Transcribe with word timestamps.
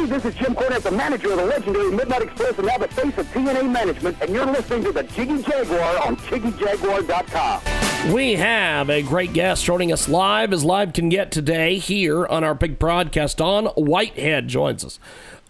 Hey, 0.00 0.06
this 0.06 0.24
is 0.24 0.34
Jim 0.36 0.54
Cornette, 0.54 0.80
the 0.80 0.90
manager 0.90 1.30
of 1.30 1.36
the 1.36 1.44
legendary 1.44 1.90
Midnight 1.90 2.22
Express 2.22 2.56
and 2.56 2.66
now 2.66 2.78
the 2.78 2.88
face 2.88 3.18
of 3.18 3.26
TNA 3.34 3.70
Management, 3.70 4.16
and 4.22 4.30
you're 4.32 4.46
listening 4.46 4.82
to 4.84 4.92
the 4.92 5.02
Jiggy 5.02 5.42
Jaguar 5.42 6.06
on 6.06 6.16
JiggyJaguar.com. 6.16 8.14
We 8.14 8.36
have 8.36 8.88
a 8.88 9.02
great 9.02 9.34
guest 9.34 9.62
joining 9.62 9.92
us 9.92 10.08
live, 10.08 10.54
as 10.54 10.64
live 10.64 10.94
can 10.94 11.10
get 11.10 11.30
today 11.30 11.76
here 11.76 12.26
on 12.26 12.44
our 12.44 12.54
big 12.54 12.78
broadcast. 12.78 13.36
Don 13.36 13.66
Whitehead 13.66 14.48
joins 14.48 14.86
us. 14.86 14.98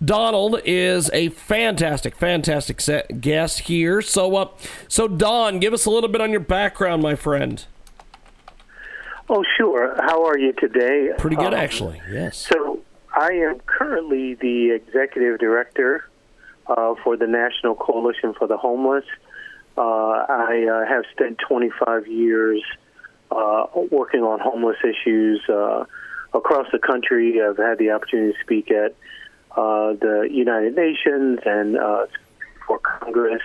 Donald 0.05 0.61
is 0.65 1.11
a 1.13 1.29
fantastic, 1.29 2.17
fantastic 2.17 2.83
guest 3.21 3.61
here. 3.61 4.03
So, 4.03 4.35
uh, 4.35 4.49
so 4.89 5.07
Don, 5.07 5.61
give 5.61 5.73
us 5.73 5.87
a 5.87 5.91
little 5.91 6.11
bit 6.11 6.21
on 6.21 6.33
your 6.33 6.41
background, 6.41 7.05
my 7.05 7.15
friend. 7.15 7.65
Oh, 9.29 9.45
sure. 9.57 9.95
How 10.01 10.25
are 10.25 10.37
you 10.37 10.53
today? 10.55 11.11
Pretty 11.19 11.37
good, 11.37 11.55
um, 11.55 11.61
actually. 11.61 12.03
Yes. 12.11 12.49
So, 12.53 12.81
I 13.13 13.33
am 13.33 13.61
currently 13.67 14.35
the 14.35 14.71
executive 14.71 15.41
director 15.41 16.05
uh, 16.67 16.95
for 17.03 17.17
the 17.17 17.27
National 17.27 17.75
Coalition 17.75 18.35
for 18.35 18.47
the 18.47 18.57
Homeless. 18.57 19.05
Uh, 19.77 19.81
I 19.81 20.67
uh, 20.71 20.89
have 20.89 21.05
spent 21.13 21.39
25 21.39 22.07
years 22.07 22.63
uh, 23.31 23.67
working 23.91 24.23
on 24.23 24.39
homeless 24.41 24.77
issues 24.85 25.43
uh, 25.49 25.85
across 26.35 26.67
the 26.73 26.79
country. 26.79 27.41
I've 27.43 27.57
had 27.57 27.79
the 27.79 27.91
opportunity 27.91 28.33
to 28.33 28.41
speak 28.41 28.71
at 28.71 28.95
the 29.57 30.29
United 30.31 30.77
Nations 30.77 31.41
and 31.45 31.77
for 32.67 32.79
Congress. 32.79 33.43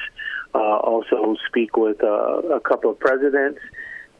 also, 0.54 1.36
speak 1.48 1.76
with 1.76 2.02
a 2.04 2.62
couple 2.64 2.92
of 2.92 3.00
presidents. 3.00 3.60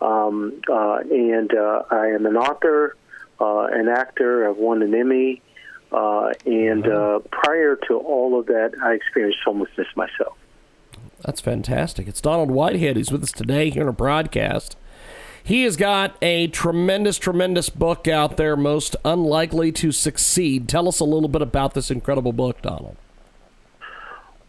Um, 0.02 0.62
and 0.68 1.52
I 1.92 2.08
am 2.16 2.26
an 2.26 2.36
author 2.36 2.96
an 3.40 3.88
actor. 3.88 4.50
I've 4.50 4.58
won 4.58 4.82
an 4.82 4.94
Emmy. 4.94 5.42
Uh, 5.92 6.32
and 6.46 6.88
uh, 6.88 7.20
prior 7.32 7.78
to 7.88 7.98
all 7.98 8.40
of 8.40 8.48
that, 8.48 8.74
I 8.84 8.94
experienced 8.94 9.40
homelessness 9.46 9.88
myself. 9.96 10.38
That's 11.22 11.42
fantastic. 11.42 12.08
It's 12.08 12.22
Donald 12.22 12.52
Whitehead. 12.52 12.98
He's 12.98 13.12
with 13.12 13.24
us 13.24 13.32
today 13.32 13.70
here 13.70 13.84
in 13.84 13.88
a 13.88 13.94
broadcast. 13.94 14.76
He 15.44 15.64
has 15.64 15.78
got 15.78 16.16
a 16.24 16.48
tremendous, 16.48 17.18
tremendous 17.18 17.70
book 17.70 18.08
out 18.08 18.36
there, 18.36 18.58
Most 18.58 18.96
Unlikely 19.06 19.72
to 19.74 19.92
Succeed. 19.92 20.68
Tell 20.68 20.88
us 20.88 21.00
a 21.00 21.04
little 21.04 21.30
bit 21.30 21.44
about 21.44 21.76
this 21.76 21.92
incredible 21.92 22.34
book, 22.34 22.62
Donald. 22.62 22.98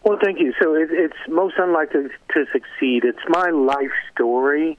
Well, 0.03 0.17
thank 0.23 0.39
you. 0.39 0.53
So 0.61 0.73
it, 0.73 0.89
it's 0.91 1.17
Most 1.29 1.55
Unlikely 1.57 2.07
to 2.33 2.45
Succeed. 2.51 3.03
It's 3.03 3.19
my 3.29 3.49
life 3.51 3.91
story, 4.13 4.77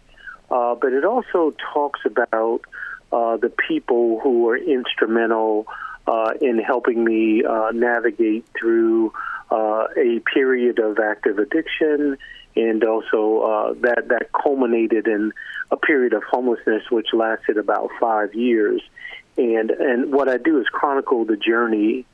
uh, 0.50 0.74
but 0.74 0.92
it 0.92 1.04
also 1.04 1.54
talks 1.72 2.00
about 2.04 2.62
uh, 2.62 2.77
the 3.10 3.52
people 3.68 4.20
who 4.20 4.42
were 4.42 4.56
instrumental 4.56 5.66
uh, 6.08 6.32
in 6.40 6.58
helping 6.58 7.04
me 7.04 7.44
uh, 7.44 7.70
navigate 7.72 8.46
through 8.58 9.12
uh, 9.50 9.86
a 9.96 10.20
period 10.32 10.78
of 10.78 10.98
active 10.98 11.38
addiction, 11.38 12.16
and 12.56 12.84
also 12.84 13.40
uh, 13.40 13.72
that 13.74 14.08
that 14.08 14.30
culminated 14.32 15.06
in 15.06 15.32
a 15.70 15.76
period 15.76 16.12
of 16.12 16.22
homelessness, 16.24 16.82
which 16.90 17.08
lasted 17.12 17.58
about 17.58 17.90
five 18.00 18.34
years. 18.34 18.82
And 19.36 19.70
and 19.70 20.12
what 20.12 20.28
I 20.28 20.38
do 20.38 20.60
is 20.60 20.66
chronicle 20.68 21.24
the 21.24 21.36
journey, 21.36 22.06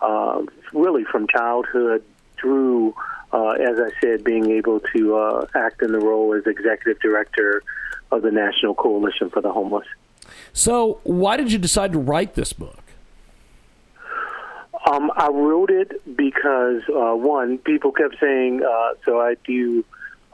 uh, 0.00 0.42
really 0.72 1.04
from 1.04 1.26
childhood 1.28 2.02
through, 2.40 2.94
uh, 3.32 3.50
as 3.50 3.78
I 3.78 3.90
said, 4.00 4.24
being 4.24 4.50
able 4.50 4.80
to 4.94 5.16
uh, 5.16 5.46
act 5.54 5.82
in 5.82 5.92
the 5.92 6.00
role 6.00 6.34
as 6.34 6.46
executive 6.46 7.00
director 7.00 7.62
of 8.10 8.22
the 8.22 8.30
National 8.30 8.74
Coalition 8.74 9.30
for 9.30 9.40
the 9.40 9.52
Homeless. 9.52 9.86
So, 10.52 11.00
why 11.04 11.36
did 11.36 11.52
you 11.52 11.58
decide 11.58 11.92
to 11.92 11.98
write 11.98 12.34
this 12.34 12.52
book? 12.52 12.82
Um, 14.90 15.12
I 15.16 15.28
wrote 15.28 15.70
it 15.70 16.16
because 16.16 16.82
uh, 16.88 17.14
one, 17.14 17.58
people 17.58 17.92
kept 17.92 18.16
saying. 18.20 18.62
Uh, 18.62 18.94
so 19.04 19.20
I 19.20 19.36
do 19.46 19.84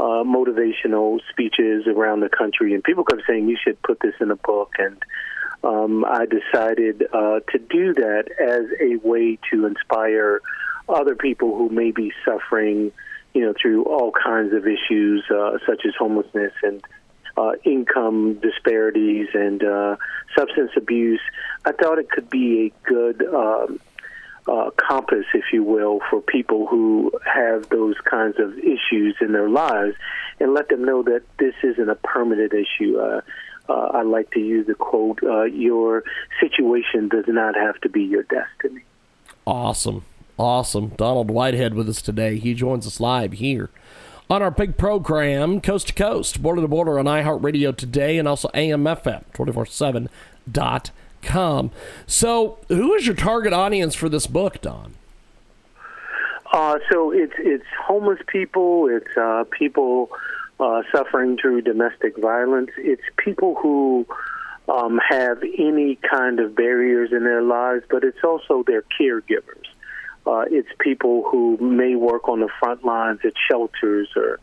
uh, 0.01 0.25
motivational 0.25 1.21
speeches 1.31 1.87
around 1.87 2.21
the 2.21 2.29
country, 2.29 2.75
and 2.75 2.83
people 2.83 3.05
kept 3.05 3.23
saying 3.27 3.49
you 3.49 3.59
should 3.63 3.81
put 3.83 4.01
this 4.01 4.15
in 4.21 4.31
a 4.31 4.37
book. 4.37 4.73
And 4.79 5.03
um, 5.63 6.05
I 6.05 6.27
decided 6.27 7.05
uh, 7.13 7.41
to 7.53 7.59
do 7.59 7.95
that 7.95 8.25
as 8.41 8.65
a 8.81 8.97
way 9.07 9.39
to 9.51 9.67
inspire 9.67 10.41
other 10.89 11.15
people 11.15 11.57
who 11.57 11.69
may 11.69 11.91
be 11.91 12.13
suffering, 12.25 12.93
you 13.35 13.43
know, 13.43 13.53
through 13.61 13.85
all 13.85 14.13
kinds 14.13 14.55
of 14.55 14.67
issues 14.67 15.25
uh, 15.31 15.59
such 15.67 15.83
as 15.85 15.95
homelessness 15.99 16.53
and 16.63 16.83
uh, 17.39 17.53
income 17.65 18.35
disparities 18.41 19.29
and 19.35 19.63
uh, 19.63 19.97
substance 20.37 20.73
abuse, 20.77 21.21
I 21.65 21.73
thought 21.73 21.99
it 21.99 22.11
could 22.11 22.29
be 22.29 22.67
a 22.67 22.89
good 22.89 23.23
um, 23.27 23.81
uh, 24.49 24.71
compass, 24.77 25.27
if 25.35 25.45
you 25.53 25.63
will, 25.63 26.01
for 26.11 26.21
people 26.21 26.67
who 26.67 27.13
have 27.25 27.69
those 27.69 27.97
kinds 28.05 28.39
of 28.39 28.59
issues 28.59 29.17
in 29.21 29.33
their 29.33 29.49
lives 29.49 29.95
and 30.41 30.55
let 30.55 30.69
them 30.69 30.85
know 30.85 31.03
that 31.03 31.23
this 31.39 31.55
isn't 31.63 31.89
a 31.89 31.95
permanent 31.95 32.53
issue. 32.53 32.99
Uh, 32.99 33.21
uh, 33.69 33.73
I 33.73 34.03
like 34.03 34.31
to 34.33 34.41
use 34.41 34.67
the 34.67 34.75
quote, 34.75 35.21
uh, 35.23 35.45
your 35.45 36.03
situation 36.41 37.09
does 37.09 37.27
not 37.29 37.55
have 37.55 37.79
to 37.83 37.89
be 37.89 38.03
your 38.03 38.23
destiny. 38.25 38.83
Awesome. 39.47 40.05
Awesome. 40.39 40.89
Donald 40.97 41.31
Whitehead 41.31 41.75
with 41.75 41.89
us 41.89 42.01
today. 42.01 42.39
He 42.39 42.55
joins 42.55 42.87
us 42.87 43.01
live 43.01 43.35
here 43.35 43.71
on 44.31 44.43
our 44.43 44.51
big 44.51 44.77
program, 44.77 45.61
Coast 45.61 45.89
to 45.89 45.95
Coast, 45.95 46.43
Border 46.43 46.61
to 46.61 46.69
Border 46.69 46.99
on 46.99 47.07
iHeartRadio 47.07 47.77
today 47.77 48.19
and 48.19 48.29
also 48.29 48.49
AMFM 48.49 49.25
247.com. 49.33 51.71
So, 52.07 52.59
who 52.69 52.95
is 52.95 53.07
your 53.07 53.17
target 53.17 53.53
audience 53.53 53.95
for 53.95 54.09
this 54.09 54.27
book, 54.27 54.61
Don? 54.61 54.95
Uh, 56.53 56.79
so 56.91 57.11
it's 57.11 57.35
it's 57.39 57.67
homeless 57.87 58.21
people, 58.27 58.89
it's 58.89 59.17
uh, 59.17 59.45
people 59.51 60.11
uh, 60.59 60.83
suffering 60.93 61.37
through 61.37 61.63
domestic 61.63 62.17
violence, 62.17 62.71
it's 62.79 63.03
people 63.17 63.55
who 63.55 64.07
um, 64.69 64.99
have 65.09 65.43
any 65.43 65.97
kind 65.97 66.41
of 66.41 66.55
barriers 66.55 67.13
in 67.13 67.25
their 67.25 67.43
lives, 67.43 67.85
but 67.91 68.03
it's 68.03 68.25
also 68.25 68.63
their 68.67 68.83
caregivers. 68.99 69.68
Uh, 70.29 70.45
it's 70.51 70.69
people 70.79 71.25
who 71.31 71.57
may 71.57 71.95
work 71.95 72.29
on 72.29 72.41
the 72.41 72.51
front 72.61 72.85
lines 72.85 73.19
at 73.25 73.33
shelters 73.51 74.09
or 74.15 74.39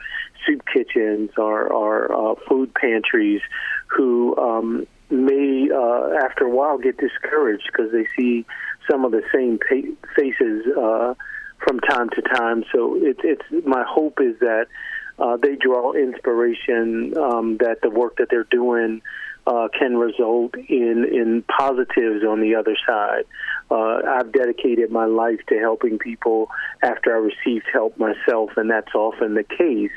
soup 0.46 0.64
kitchens 0.74 1.30
or, 1.38 1.72
or 1.72 2.12
uh, 2.12 2.36
food 2.50 2.74
pantries 2.74 3.42
who 3.88 4.36
um, 4.38 4.88
may, 5.12 5.70
uh, 5.72 6.26
after 6.26 6.46
a 6.46 6.50
while, 6.50 6.80
get 6.80 6.98
discouraged 6.98 7.70
because 7.72 7.92
they 7.92 8.08
see 8.18 8.46
some 8.90 9.06
of 9.06 9.12
the 9.12 9.22
same 9.32 9.60
pa- 9.60 10.10
faces 10.16 10.66
uh, 10.76 11.14
from 11.60 11.80
time 11.82 12.10
to 12.10 12.22
time. 12.34 12.64
So 12.74 12.96
it, 12.96 13.18
it's 13.24 13.66
my 13.66 13.84
hope 13.88 14.20
is 14.22 14.40
that 14.40 14.66
uh, 15.20 15.38
they 15.38 15.56
draw 15.56 15.94
inspiration 15.94 17.16
um, 17.16 17.58
that 17.58 17.78
the 17.84 17.92
work 17.92 18.18
that 18.18 18.28
they're 18.32 18.44
doing 18.50 19.02
uh, 19.48 19.68
can 19.78 19.96
result 19.98 20.56
in 20.56 21.06
in 21.06 21.44
positives 21.44 22.26
on 22.28 22.42
the 22.42 22.56
other 22.56 22.76
side. 22.88 23.26
Uh, 23.72 24.00
I've 24.08 24.32
dedicated 24.32 24.92
my 24.92 25.06
life 25.06 25.40
to 25.50 25.58
helping 25.58 25.98
people 25.98 26.50
after 26.84 27.14
I 27.14 27.18
received 27.18 27.66
help 27.72 27.98
myself, 27.98 28.52
and 28.58 28.70
that's 28.70 28.94
often 28.94 29.34
the 29.34 29.44
case. 29.44 29.92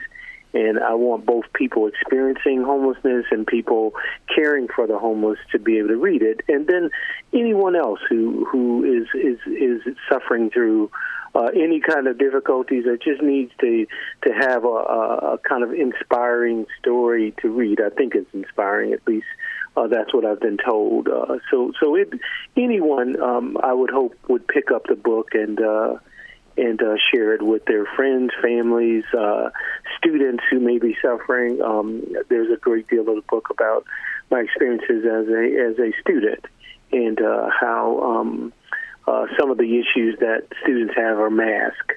And 0.55 0.79
I 0.79 0.95
want 0.95 1.27
both 1.27 1.45
people 1.53 1.87
experiencing 1.87 2.63
homelessness 2.63 3.27
and 3.31 3.47
people 3.47 3.93
caring 4.35 4.67
for 4.75 4.87
the 4.87 4.99
homeless 4.99 5.39
to 5.53 5.59
be 5.59 5.79
able 5.79 5.89
to 5.89 5.99
read 5.99 6.23
it, 6.23 6.41
and 6.49 6.67
then 6.67 6.91
anyone 7.35 7.77
else 7.77 8.01
who 8.09 8.47
who 8.51 8.83
is 8.85 9.09
is 9.15 9.39
is 9.47 9.95
suffering 10.09 10.51
through 10.51 10.91
uh, 11.35 11.49
any 11.55 11.81
kind 11.81 12.07
of 12.07 12.19
difficulties 12.19 12.85
that 12.85 13.03
just 13.03 13.23
needs 13.23 13.53
to 13.61 13.87
to 14.23 14.33
have 14.33 14.65
a, 14.65 14.69
a, 14.69 15.39
kind 15.49 15.63
of 15.63 15.73
inspiring 15.73 16.67
story 16.79 17.35
to 17.43 17.49
read. 17.49 17.81
I 17.81 17.91
think 17.91 18.15
it's 18.15 18.33
inspiring, 18.33 18.93
at 18.93 19.07
least 19.07 19.27
uh, 19.79 19.87
that's 19.89 20.13
what 20.13 20.25
I've 20.25 20.41
been 20.41 20.59
told. 20.59 21.09
Uh, 21.09 21.39
so 21.51 21.73
so 21.81 21.95
it, 21.95 22.13
anyone 22.57 23.21
um, 23.21 23.57
I 23.63 23.73
would 23.73 23.91
hope 23.91 24.15
would 24.29 24.47
pick 24.47 24.71
up 24.71 24.87
the 24.87 24.97
book 24.97 25.29
and. 25.35 25.61
Uh, 25.61 25.99
and 26.57 26.83
uh, 26.83 26.97
share 27.13 27.35
it 27.35 27.41
with 27.41 27.65
their 27.67 27.87
friends, 27.95 28.33
families, 28.43 29.05
uh, 29.17 29.51
students 29.97 30.43
who 30.51 30.59
may 30.59 30.79
be 30.79 30.97
suffering. 31.01 31.63
Um, 31.63 32.05
there's 32.29 32.51
a 32.53 32.57
great 32.57 32.89
deal 32.89 33.09
of 33.09 33.15
the 33.15 33.23
book 33.29 33.51
about 33.51 33.85
my 34.29 34.41
experiences 34.41 35.05
as 35.05 35.29
a 35.29 35.71
as 35.71 35.79
a 35.79 35.93
student 36.01 36.45
and 36.93 37.21
uh, 37.21 37.49
how 37.49 38.01
um, 38.01 38.53
uh, 39.07 39.27
some 39.39 39.51
of 39.51 39.59
the 39.59 39.79
issues 39.79 40.19
that 40.21 40.47
students 40.63 40.95
have 40.97 41.19
are 41.19 41.31
masked. 41.31 41.93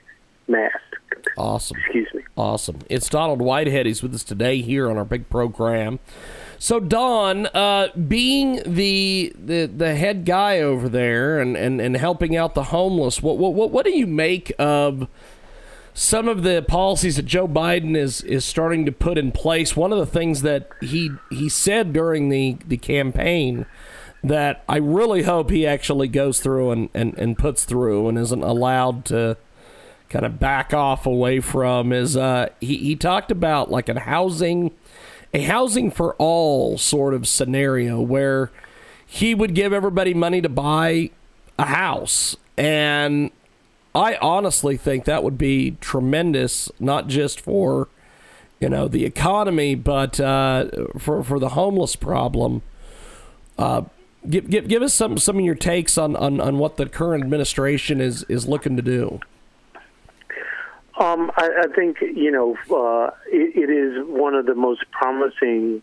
Masked. 0.52 1.30
Awesome. 1.38 1.78
Excuse 1.86 2.10
me. 2.14 2.24
Awesome. 2.36 2.80
It's 2.90 3.10
Donald 3.10 3.42
Whitehead. 3.42 3.86
He's 3.86 4.04
with 4.04 4.14
us 4.14 4.24
today 4.24 4.62
here 4.62 4.90
on 4.90 4.98
our 4.98 5.06
big 5.06 5.30
program. 5.30 6.00
So 6.60 6.80
Don, 6.80 7.48
uh, 7.48 7.88
being 7.96 8.62
the, 8.66 9.34
the 9.36 9.66
the 9.66 9.96
head 9.96 10.26
guy 10.26 10.60
over 10.60 10.88
there 10.88 11.40
and, 11.40 11.58
and, 11.58 11.82
and 11.82 11.98
helping 11.98 12.36
out 12.36 12.54
the 12.54 12.66
homeless, 12.66 13.22
what 13.22 13.38
what 13.38 13.72
what 13.72 13.86
do 13.86 13.98
you 13.98 14.06
make 14.06 14.54
of 14.60 15.08
some 15.94 16.28
of 16.28 16.44
the 16.44 16.64
policies 16.68 17.16
that 17.16 17.26
Joe 17.26 17.48
Biden 17.48 17.98
is 17.98 18.22
is 18.22 18.46
starting 18.46 18.86
to 18.86 18.92
put 18.92 19.18
in 19.18 19.32
place? 19.32 19.76
One 19.76 19.92
of 19.92 19.98
the 19.98 20.06
things 20.06 20.44
that 20.44 20.70
he 20.82 21.10
he 21.32 21.50
said 21.50 21.94
during 21.94 22.30
the 22.30 22.58
the 22.66 22.78
campaign 22.78 23.66
that 24.24 24.64
I 24.70 24.78
really 24.78 25.24
hope 25.24 25.50
he 25.50 25.66
actually 25.66 26.08
goes 26.08 26.40
through 26.40 26.70
and, 26.70 26.90
and, 26.94 27.18
and 27.18 27.38
puts 27.38 27.66
through 27.66 28.08
and 28.08 28.20
isn't 28.20 28.44
allowed 28.44 29.04
to 29.06 29.38
kind 30.12 30.26
of 30.26 30.40
back 30.40 30.74
off 30.74 31.06
away 31.06 31.40
from 31.40 31.94
is 31.94 32.18
uh, 32.18 32.50
he, 32.60 32.78
he 32.78 32.96
talked 32.96 33.32
about 33.32 33.72
like 33.72 33.88
a 33.88 33.98
housing 34.00 34.72
a 35.34 35.42
housing 35.44 35.90
for 35.90 36.14
all 36.16 36.78
sort 36.78 37.14
of 37.14 37.26
scenario 37.26 38.02
where 38.02 38.52
he 39.06 39.34
would 39.34 39.56
give 39.56 39.72
everybody 39.72 40.14
money 40.14 40.42
to 40.42 40.50
buy 40.50 41.10
a 41.58 41.66
house. 41.66 42.36
And 42.58 43.32
I 43.96 44.16
honestly 44.16 44.76
think 44.76 45.06
that 45.06 45.24
would 45.24 45.38
be 45.38 45.78
tremendous 45.80 46.70
not 46.80 47.08
just 47.08 47.40
for 47.40 47.88
you 48.60 48.70
know 48.70 48.88
the 48.88 49.06
economy 49.06 49.76
but 49.76 50.20
uh, 50.20 50.68
for 51.00 51.24
for 51.24 51.40
the 51.40 51.50
homeless 51.50 51.96
problem. 51.96 52.62
Uh, 53.58 53.84
give, 54.30 54.50
give 54.50 54.68
give 54.68 54.82
us 54.82 54.94
some 54.94 55.18
some 55.18 55.38
of 55.38 55.46
your 55.46 55.56
takes 55.56 55.98
on, 55.98 56.18
on, 56.18 56.42
on 56.42 56.58
what 56.58 56.76
the 56.76 56.86
current 56.86 57.24
administration 57.24 58.02
is 58.02 58.24
is 58.24 58.46
looking 58.46 58.76
to 58.76 58.82
do 58.82 59.22
um, 61.02 61.32
I, 61.36 61.64
I, 61.64 61.74
think 61.74 62.02
you 62.02 62.30
know 62.32 62.56
uh, 62.70 63.12
it, 63.28 63.56
it 63.56 63.70
is 63.70 64.06
one 64.08 64.36
of 64.36 64.46
the 64.46 64.54
most 64.54 64.84
promising 64.92 65.82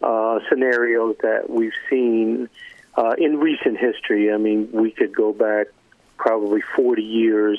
uh, 0.00 0.38
scenarios 0.48 1.16
that 1.22 1.50
we've 1.50 1.74
seen 1.90 2.48
uh, 2.96 3.14
in 3.18 3.38
recent 3.38 3.78
history. 3.78 4.32
I 4.32 4.36
mean, 4.36 4.68
we 4.72 4.92
could 4.92 5.14
go 5.14 5.32
back 5.32 5.68
probably 6.16 6.60
40 6.76 7.02
years 7.02 7.58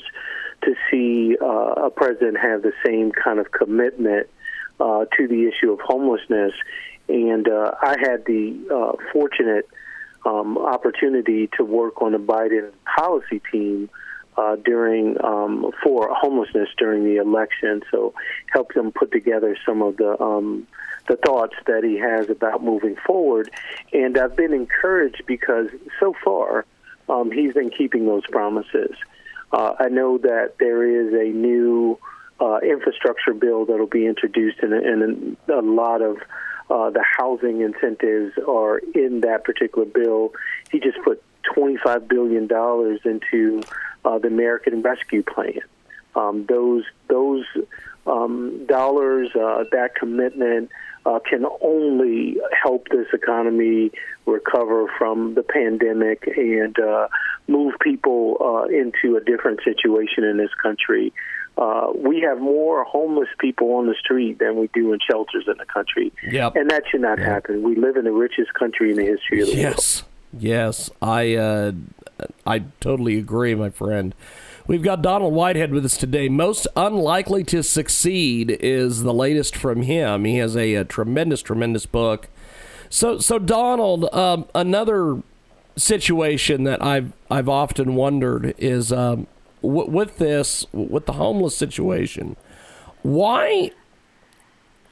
to 0.62 0.74
see 0.90 1.36
uh, 1.40 1.86
a 1.86 1.90
president 1.90 2.38
have 2.38 2.62
the 2.62 2.72
same 2.84 3.12
kind 3.12 3.38
of 3.38 3.52
commitment 3.52 4.28
uh, 4.80 5.04
to 5.16 5.28
the 5.28 5.48
issue 5.48 5.72
of 5.72 5.80
homelessness. 5.80 6.52
And 7.08 7.46
uh, 7.46 7.72
I 7.80 7.96
had 8.00 8.24
the 8.24 8.96
fortunate 9.12 9.68
um, 10.24 10.56
opportunity 10.56 11.48
to 11.58 11.64
work 11.64 12.00
on 12.00 12.12
the 12.12 12.18
Biden 12.18 12.72
policy 12.96 13.40
team 13.52 13.90
uh, 14.36 14.56
during 14.56 15.22
um, 15.24 15.70
for 15.82 16.08
homelessness 16.12 16.68
during 16.78 17.04
the 17.04 17.16
election. 17.16 17.82
So 17.90 18.14
helped 18.52 18.76
him 18.76 18.92
put 18.92 19.12
together 19.12 19.56
some 19.64 19.82
of 19.82 19.96
the 19.96 20.20
um, 20.20 20.66
the 21.08 21.16
thoughts 21.16 21.54
that 21.66 21.84
he 21.84 21.98
has 21.98 22.30
about 22.30 22.62
moving 22.62 22.96
forward. 23.06 23.50
And 23.92 24.18
I've 24.18 24.36
been 24.36 24.52
encouraged 24.52 25.22
because 25.26 25.68
so 26.00 26.14
far 26.24 26.66
um, 27.08 27.30
he's 27.30 27.54
been 27.54 27.70
keeping 27.70 28.06
those 28.06 28.26
promises. 28.26 28.96
Uh, 29.52 29.74
I 29.78 29.88
know 29.88 30.18
that 30.18 30.54
there 30.58 30.82
is 30.84 31.12
a 31.12 31.32
new 31.32 31.98
uh, 32.40 32.58
infrastructure 32.58 33.32
bill 33.32 33.64
that 33.66 33.78
will 33.78 33.86
be 33.86 34.06
introduced, 34.06 34.58
and, 34.60 34.72
and 34.72 35.36
a 35.48 35.62
lot 35.62 36.02
of 36.02 36.18
uh, 36.68 36.90
the 36.90 37.04
housing 37.16 37.60
incentives 37.60 38.36
are 38.48 38.78
in 38.78 39.20
that 39.20 39.44
particular 39.44 39.86
bill. 39.86 40.32
He 40.70 40.80
just 40.80 40.98
put 41.04 41.22
$25 41.56 42.08
billion 42.08 42.48
into 43.04 43.62
uh, 44.06 44.18
the 44.18 44.28
American 44.28 44.82
Rescue 44.82 45.22
Plan. 45.22 45.60
Um, 46.14 46.46
those 46.48 46.84
those 47.08 47.44
um, 48.06 48.64
dollars, 48.66 49.30
uh, 49.34 49.64
that 49.72 49.94
commitment, 49.98 50.70
uh, 51.04 51.18
can 51.28 51.44
only 51.60 52.38
help 52.62 52.88
this 52.88 53.06
economy 53.12 53.90
recover 54.24 54.86
from 54.98 55.34
the 55.34 55.42
pandemic 55.42 56.26
and 56.36 56.78
uh, 56.78 57.08
move 57.48 57.74
people 57.80 58.36
uh, 58.40 58.64
into 58.64 59.16
a 59.16 59.20
different 59.20 59.60
situation 59.62 60.24
in 60.24 60.36
this 60.36 60.50
country. 60.62 61.12
Uh, 61.58 61.88
we 61.94 62.20
have 62.20 62.38
more 62.38 62.84
homeless 62.84 63.28
people 63.38 63.72
on 63.72 63.86
the 63.86 63.94
street 63.98 64.38
than 64.38 64.56
we 64.56 64.68
do 64.74 64.92
in 64.92 64.98
shelters 65.08 65.44
in 65.46 65.56
the 65.56 65.64
country, 65.64 66.12
yep. 66.30 66.54
and 66.54 66.70
that 66.70 66.82
should 66.90 67.00
not 67.00 67.18
yep. 67.18 67.26
happen. 67.26 67.62
We 67.62 67.76
live 67.76 67.96
in 67.96 68.04
the 68.04 68.12
richest 68.12 68.52
country 68.54 68.90
in 68.90 68.96
the 68.96 69.06
history 69.06 69.40
of 69.40 69.46
the 69.46 69.56
yes. 69.56 70.02
world. 70.02 70.12
Yes, 70.38 70.88
yes, 70.88 70.90
I 71.00 71.34
uh, 71.36 71.72
I 72.46 72.60
totally 72.80 73.18
agree, 73.18 73.54
my 73.54 73.70
friend. 73.70 74.14
We've 74.66 74.82
got 74.82 75.02
Donald 75.02 75.32
Whitehead 75.32 75.72
with 75.72 75.84
us 75.84 75.96
today. 75.96 76.28
Most 76.28 76.66
unlikely 76.74 77.44
to 77.44 77.62
succeed 77.62 78.50
is 78.60 79.02
the 79.02 79.14
latest 79.14 79.54
from 79.54 79.82
him. 79.82 80.24
He 80.24 80.38
has 80.38 80.56
a, 80.56 80.74
a 80.74 80.84
tremendous, 80.84 81.40
tremendous 81.40 81.86
book. 81.86 82.28
So, 82.90 83.18
so 83.18 83.38
Donald, 83.38 84.12
um, 84.12 84.46
another 84.54 85.22
situation 85.76 86.64
that 86.64 86.82
I've 86.82 87.12
I've 87.30 87.48
often 87.48 87.94
wondered 87.94 88.54
is 88.58 88.92
um, 88.92 89.26
w- 89.62 89.90
with 89.90 90.18
this 90.18 90.66
with 90.72 91.06
the 91.06 91.14
homeless 91.14 91.56
situation, 91.56 92.36
why 93.02 93.70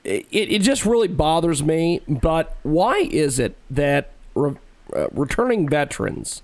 it, 0.05 0.27
it 0.31 0.59
just 0.61 0.85
really 0.85 1.09
bothers 1.09 1.63
me. 1.63 2.01
But 2.07 2.57
why 2.63 3.09
is 3.11 3.39
it 3.39 3.57
that 3.71 4.11
re- 4.35 4.57
uh, 4.95 5.09
returning 5.13 5.69
veterans 5.69 6.43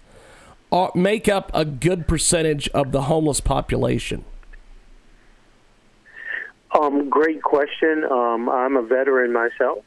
are, 0.73 0.93
make 0.95 1.29
up 1.29 1.51
a 1.55 1.65
good 1.65 2.07
percentage 2.07 2.69
of 2.69 2.93
the 2.93 3.03
homeless 3.03 3.41
population? 3.41 4.25
Um, 6.73 7.09
great 7.09 7.43
question. 7.43 8.05
Um, 8.05 8.49
I'm 8.49 8.77
a 8.77 8.83
veteran 8.83 9.33
myself, 9.33 9.85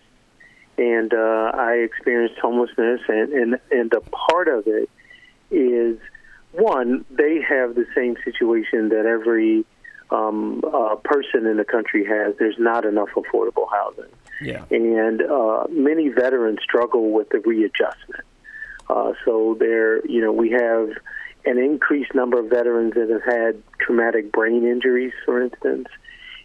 and 0.77 1.13
uh, 1.13 1.51
I 1.53 1.75
experienced 1.75 2.39
homelessness, 2.39 3.01
and, 3.07 3.31
and 3.33 3.59
and 3.71 3.94
a 3.94 4.01
part 4.01 4.50
of 4.50 4.68
it 4.68 4.89
is 5.50 5.97
one 6.51 7.06
they 7.09 7.41
have 7.41 7.75
the 7.75 7.86
same 7.95 8.18
situation 8.25 8.89
that 8.89 9.06
every 9.06 9.65
um, 10.12 10.62
uh, 10.65 10.95
person 11.03 11.45
in 11.47 11.56
the 11.57 11.63
country 11.63 12.06
has. 12.06 12.36
There's 12.38 12.59
not 12.59 12.86
enough 12.86 13.09
affordable 13.15 13.69
housing, 13.71 14.12
yeah, 14.41 14.65
and 14.69 15.21
uh, 15.21 15.68
many 15.69 16.09
veterans 16.09 16.59
struggle 16.62 17.12
with 17.12 17.29
the 17.29 17.39
readjustment. 17.39 18.25
Uh, 18.89 19.13
so 19.25 19.56
there, 19.59 20.06
you 20.06 20.21
know, 20.21 20.31
we 20.31 20.51
have 20.51 20.89
an 21.45 21.57
increased 21.57 22.13
number 22.13 22.39
of 22.39 22.50
veterans 22.50 22.94
that 22.95 23.09
have 23.09 23.24
had 23.24 23.62
traumatic 23.80 24.31
brain 24.31 24.65
injuries, 24.65 25.13
for 25.25 25.41
instance, 25.41 25.88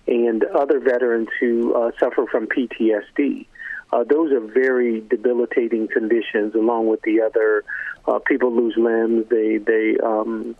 and 0.06 0.44
other 0.44 0.80
veterans 0.80 1.28
who 1.40 1.74
uh, 1.74 1.90
suffer 1.98 2.26
from 2.30 2.46
PTSD. 2.46 3.46
Uh, 3.92 4.04
those 4.04 4.32
are 4.32 4.40
very 4.40 5.00
debilitating 5.00 5.88
conditions, 5.88 6.54
along 6.54 6.88
with 6.88 7.00
the 7.02 7.20
other 7.20 7.64
uh, 8.06 8.18
people 8.18 8.54
lose 8.54 8.74
limbs. 8.76 9.26
They 9.30 9.58
they 9.58 9.96
um, 10.02 10.56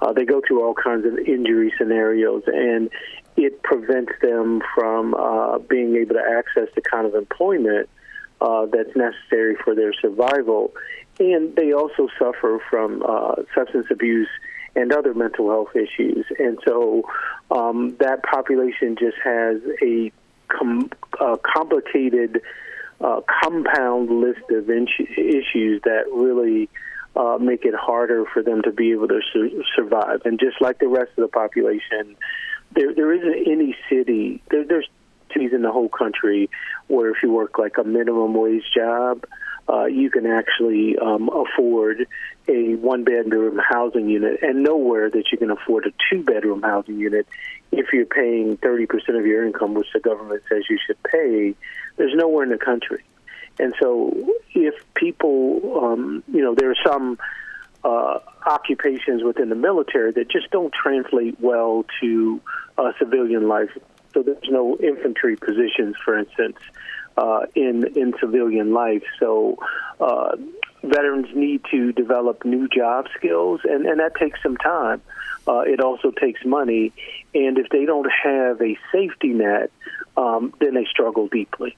uh, 0.00 0.12
they 0.12 0.24
go 0.24 0.42
through 0.46 0.62
all 0.62 0.74
kinds 0.74 1.06
of 1.06 1.18
injury 1.18 1.72
scenarios, 1.78 2.42
and 2.46 2.90
it 3.36 3.62
prevents 3.62 4.12
them 4.20 4.60
from 4.74 5.14
uh, 5.14 5.58
being 5.58 5.96
able 5.96 6.14
to 6.14 6.22
access 6.22 6.68
the 6.74 6.82
kind 6.82 7.06
of 7.06 7.14
employment 7.14 7.88
uh, 8.40 8.66
that's 8.66 8.94
necessary 8.94 9.56
for 9.64 9.74
their 9.74 9.94
survival 9.94 10.74
and 11.18 11.54
they 11.56 11.72
also 11.72 12.08
suffer 12.18 12.60
from 12.70 13.02
uh, 13.06 13.36
substance 13.54 13.86
abuse 13.90 14.28
and 14.74 14.92
other 14.92 15.14
mental 15.14 15.48
health 15.48 15.74
issues. 15.74 16.26
And 16.38 16.58
so 16.66 17.04
um, 17.50 17.96
that 18.00 18.22
population 18.22 18.96
just 18.98 19.16
has 19.24 19.60
a 19.82 20.12
com- 20.48 20.90
uh, 21.18 21.36
complicated, 21.36 22.42
uh, 23.00 23.22
compound 23.42 24.10
list 24.10 24.42
of 24.50 24.68
in- 24.68 24.88
issues 25.16 25.80
that 25.84 26.04
really 26.12 26.68
uh, 27.16 27.38
make 27.40 27.64
it 27.64 27.74
harder 27.74 28.26
for 28.32 28.42
them 28.42 28.60
to 28.62 28.70
be 28.70 28.92
able 28.92 29.08
to 29.08 29.20
su- 29.32 29.64
survive. 29.74 30.20
And 30.26 30.38
just 30.38 30.60
like 30.60 30.78
the 30.78 30.88
rest 30.88 31.10
of 31.16 31.22
the 31.22 31.28
population, 31.28 32.16
there 32.74 32.92
there 32.94 33.12
isn't 33.14 33.50
any 33.50 33.74
city. 33.88 34.42
There, 34.50 34.64
there's 34.64 34.88
cities 35.32 35.52
in 35.54 35.62
the 35.62 35.72
whole 35.72 35.88
country 35.88 36.50
where 36.88 37.10
if 37.10 37.22
you 37.22 37.32
work 37.32 37.58
like 37.58 37.78
a 37.78 37.84
minimum 37.84 38.34
wage 38.34 38.64
job 38.76 39.24
uh, 39.68 39.84
you 39.86 40.10
can 40.10 40.26
actually 40.26 40.96
um, 40.98 41.28
afford 41.28 42.06
a 42.48 42.74
one 42.76 43.04
bedroom 43.04 43.58
housing 43.58 44.08
unit, 44.08 44.40
and 44.42 44.62
nowhere 44.62 45.10
that 45.10 45.24
you 45.32 45.38
can 45.38 45.50
afford 45.50 45.86
a 45.86 45.92
two 46.10 46.22
bedroom 46.22 46.62
housing 46.62 46.98
unit 46.98 47.26
if 47.72 47.92
you're 47.92 48.06
paying 48.06 48.56
30% 48.58 49.18
of 49.18 49.26
your 49.26 49.44
income, 49.44 49.74
which 49.74 49.88
the 49.92 50.00
government 50.00 50.42
says 50.48 50.62
you 50.70 50.78
should 50.86 51.02
pay. 51.02 51.54
There's 51.96 52.14
nowhere 52.14 52.44
in 52.44 52.50
the 52.50 52.58
country. 52.58 53.02
And 53.58 53.74
so, 53.80 54.12
if 54.54 54.74
people, 54.94 55.82
um, 55.82 56.22
you 56.32 56.42
know, 56.42 56.54
there 56.54 56.70
are 56.70 56.76
some 56.86 57.18
uh, 57.82 58.18
occupations 58.46 59.22
within 59.22 59.48
the 59.48 59.54
military 59.54 60.12
that 60.12 60.28
just 60.30 60.50
don't 60.50 60.72
translate 60.72 61.40
well 61.40 61.84
to 62.00 62.40
uh, 62.78 62.92
civilian 62.98 63.48
life. 63.48 63.70
So 64.12 64.22
there's 64.22 64.48
no 64.48 64.76
infantry 64.78 65.36
positions, 65.36 65.96
for 66.04 66.18
instance, 66.18 66.56
uh, 67.16 67.46
in 67.54 67.84
in 67.96 68.14
civilian 68.20 68.72
life. 68.72 69.02
So 69.18 69.58
uh, 70.00 70.36
veterans 70.82 71.28
need 71.34 71.62
to 71.70 71.92
develop 71.92 72.44
new 72.44 72.68
job 72.68 73.06
skills, 73.16 73.60
and, 73.64 73.86
and 73.86 74.00
that 74.00 74.14
takes 74.14 74.42
some 74.42 74.56
time. 74.56 75.02
Uh, 75.48 75.60
it 75.60 75.80
also 75.80 76.10
takes 76.10 76.44
money, 76.44 76.92
and 77.34 77.58
if 77.58 77.68
they 77.68 77.84
don't 77.84 78.10
have 78.10 78.60
a 78.60 78.76
safety 78.90 79.28
net, 79.28 79.70
um, 80.16 80.52
then 80.60 80.74
they 80.74 80.84
struggle 80.84 81.28
deeply. 81.28 81.76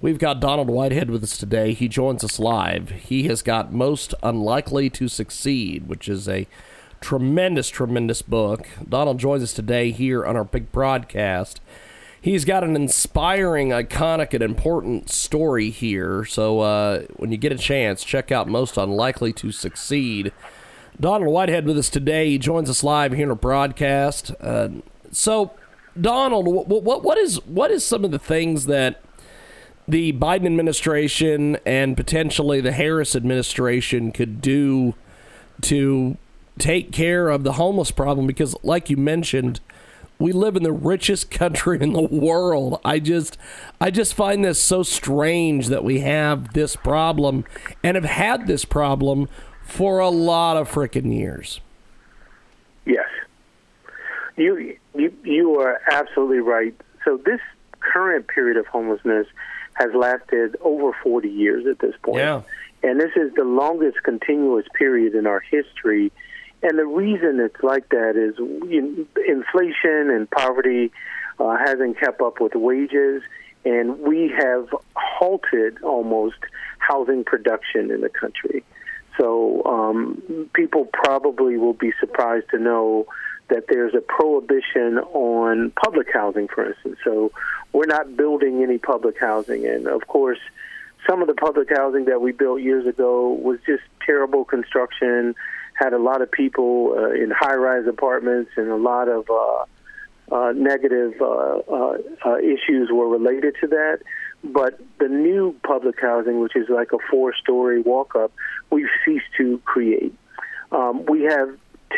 We've 0.00 0.18
got 0.18 0.40
Donald 0.40 0.68
Whitehead 0.68 1.10
with 1.10 1.22
us 1.22 1.38
today. 1.38 1.74
He 1.74 1.86
joins 1.86 2.24
us 2.24 2.40
live. 2.40 2.90
He 2.90 3.28
has 3.28 3.40
got 3.40 3.72
Most 3.72 4.14
Unlikely 4.20 4.90
to 4.90 5.06
Succeed, 5.06 5.86
which 5.86 6.08
is 6.08 6.28
a 6.28 6.48
tremendous, 7.00 7.68
tremendous 7.68 8.20
book. 8.20 8.66
Donald 8.88 9.18
joins 9.20 9.44
us 9.44 9.52
today 9.52 9.92
here 9.92 10.26
on 10.26 10.36
our 10.36 10.42
big 10.42 10.72
broadcast. 10.72 11.60
He's 12.22 12.46
got 12.46 12.64
an 12.64 12.74
inspiring, 12.74 13.70
iconic, 13.70 14.32
and 14.32 14.42
important 14.42 15.10
story 15.10 15.68
here. 15.68 16.24
So 16.24 16.60
uh, 16.60 17.02
when 17.16 17.30
you 17.32 17.36
get 17.36 17.52
a 17.52 17.58
chance, 17.58 18.02
check 18.04 18.32
out 18.32 18.48
Most 18.48 18.78
Unlikely 18.78 19.34
to 19.34 19.52
Succeed. 19.52 20.32
Donald 20.98 21.30
Whitehead 21.30 21.66
with 21.66 21.76
us 21.76 21.90
today. 21.90 22.30
He 22.30 22.38
joins 22.38 22.70
us 22.70 22.82
live 22.82 23.12
here 23.12 23.24
in 23.24 23.30
a 23.30 23.34
broadcast. 23.34 24.32
Uh, 24.40 24.68
so, 25.10 25.52
Donald, 26.00 26.46
what, 26.46 26.68
what, 26.68 27.02
what 27.02 27.18
is 27.18 27.44
what 27.46 27.70
is 27.70 27.84
some 27.84 28.04
of 28.04 28.12
the 28.12 28.18
things 28.18 28.66
that 28.66 29.02
the 29.88 30.12
Biden 30.12 30.46
administration 30.46 31.58
and 31.66 31.96
potentially 31.96 32.60
the 32.60 32.72
Harris 32.72 33.16
administration 33.16 34.12
could 34.12 34.40
do 34.40 34.94
to 35.62 36.16
take 36.58 36.92
care 36.92 37.28
of 37.28 37.42
the 37.42 37.54
homeless 37.54 37.90
problem? 37.90 38.26
Because, 38.26 38.54
like 38.62 38.88
you 38.88 38.96
mentioned, 38.96 39.60
we 40.22 40.32
live 40.32 40.54
in 40.54 40.62
the 40.62 40.72
richest 40.72 41.30
country 41.30 41.78
in 41.80 41.92
the 41.92 42.02
world. 42.02 42.80
I 42.84 43.00
just 43.00 43.36
I 43.80 43.90
just 43.90 44.14
find 44.14 44.44
this 44.44 44.62
so 44.62 44.82
strange 44.82 45.66
that 45.66 45.82
we 45.82 46.00
have 46.00 46.52
this 46.52 46.76
problem 46.76 47.44
and 47.82 47.96
have 47.96 48.04
had 48.04 48.46
this 48.46 48.64
problem 48.64 49.28
for 49.64 49.98
a 49.98 50.08
lot 50.08 50.56
of 50.56 50.70
freaking 50.70 51.14
years. 51.14 51.60
Yes. 52.86 53.08
You 54.36 54.76
you 54.94 55.12
you 55.24 55.60
are 55.60 55.80
absolutely 55.90 56.40
right. 56.40 56.74
So 57.04 57.16
this 57.16 57.40
current 57.80 58.28
period 58.28 58.56
of 58.56 58.66
homelessness 58.66 59.26
has 59.74 59.90
lasted 59.94 60.56
over 60.60 60.92
40 61.02 61.28
years 61.28 61.66
at 61.66 61.80
this 61.80 61.94
point. 62.02 62.18
Yeah. 62.18 62.42
And 62.84 63.00
this 63.00 63.12
is 63.16 63.32
the 63.34 63.44
longest 63.44 64.02
continuous 64.04 64.66
period 64.78 65.14
in 65.14 65.26
our 65.26 65.40
history. 65.40 66.12
And 66.62 66.78
the 66.78 66.86
reason 66.86 67.40
it's 67.40 67.62
like 67.62 67.88
that 67.88 68.16
is 68.16 68.36
inflation 69.28 70.10
and 70.10 70.30
poverty 70.30 70.92
uh, 71.38 71.56
hasn't 71.56 71.98
kept 71.98 72.20
up 72.20 72.40
with 72.40 72.54
wages, 72.54 73.22
and 73.64 73.98
we 73.98 74.32
have 74.38 74.68
halted 74.94 75.82
almost 75.82 76.36
housing 76.78 77.24
production 77.24 77.90
in 77.90 78.00
the 78.00 78.08
country. 78.08 78.64
So 79.18 79.62
um, 79.64 80.48
people 80.54 80.88
probably 80.92 81.56
will 81.56 81.74
be 81.74 81.92
surprised 82.00 82.48
to 82.50 82.58
know 82.58 83.06
that 83.48 83.66
there's 83.68 83.94
a 83.94 84.00
prohibition 84.00 84.98
on 84.98 85.72
public 85.72 86.08
housing, 86.12 86.48
for 86.48 86.66
instance. 86.68 86.96
So 87.04 87.32
we're 87.72 87.86
not 87.86 88.16
building 88.16 88.62
any 88.62 88.78
public 88.78 89.18
housing. 89.18 89.66
And 89.66 89.86
of 89.86 90.06
course, 90.06 90.38
some 91.08 91.20
of 91.20 91.28
the 91.28 91.34
public 91.34 91.68
housing 91.70 92.06
that 92.06 92.20
we 92.20 92.32
built 92.32 92.60
years 92.62 92.86
ago 92.86 93.32
was 93.32 93.58
just 93.66 93.82
terrible 94.06 94.44
construction, 94.44 95.34
had 95.74 95.92
a 95.92 95.98
lot 95.98 96.22
of 96.22 96.30
people 96.30 96.94
uh, 96.96 97.10
in 97.10 97.30
high 97.30 97.54
rise 97.54 97.86
apartments, 97.86 98.50
and 98.56 98.68
a 98.68 98.76
lot 98.76 99.08
of 99.08 99.28
uh, 99.30 99.64
uh, 100.32 100.52
negative 100.52 101.14
uh, 101.20 101.24
uh, 101.26 101.98
uh, 102.24 102.38
issues 102.38 102.90
were 102.90 103.08
related 103.08 103.54
to 103.60 103.66
that. 103.68 103.98
But 104.44 104.80
the 104.98 105.08
new 105.08 105.54
public 105.66 106.00
housing, 106.00 106.40
which 106.40 106.56
is 106.56 106.68
like 106.68 106.92
a 106.92 106.98
four 107.10 107.34
story 107.34 107.80
walk 107.80 108.16
up, 108.16 108.32
we've 108.70 108.88
ceased 109.04 109.26
to 109.38 109.58
create. 109.64 110.14
Um, 110.72 111.04
we 111.06 111.22
have 111.22 111.50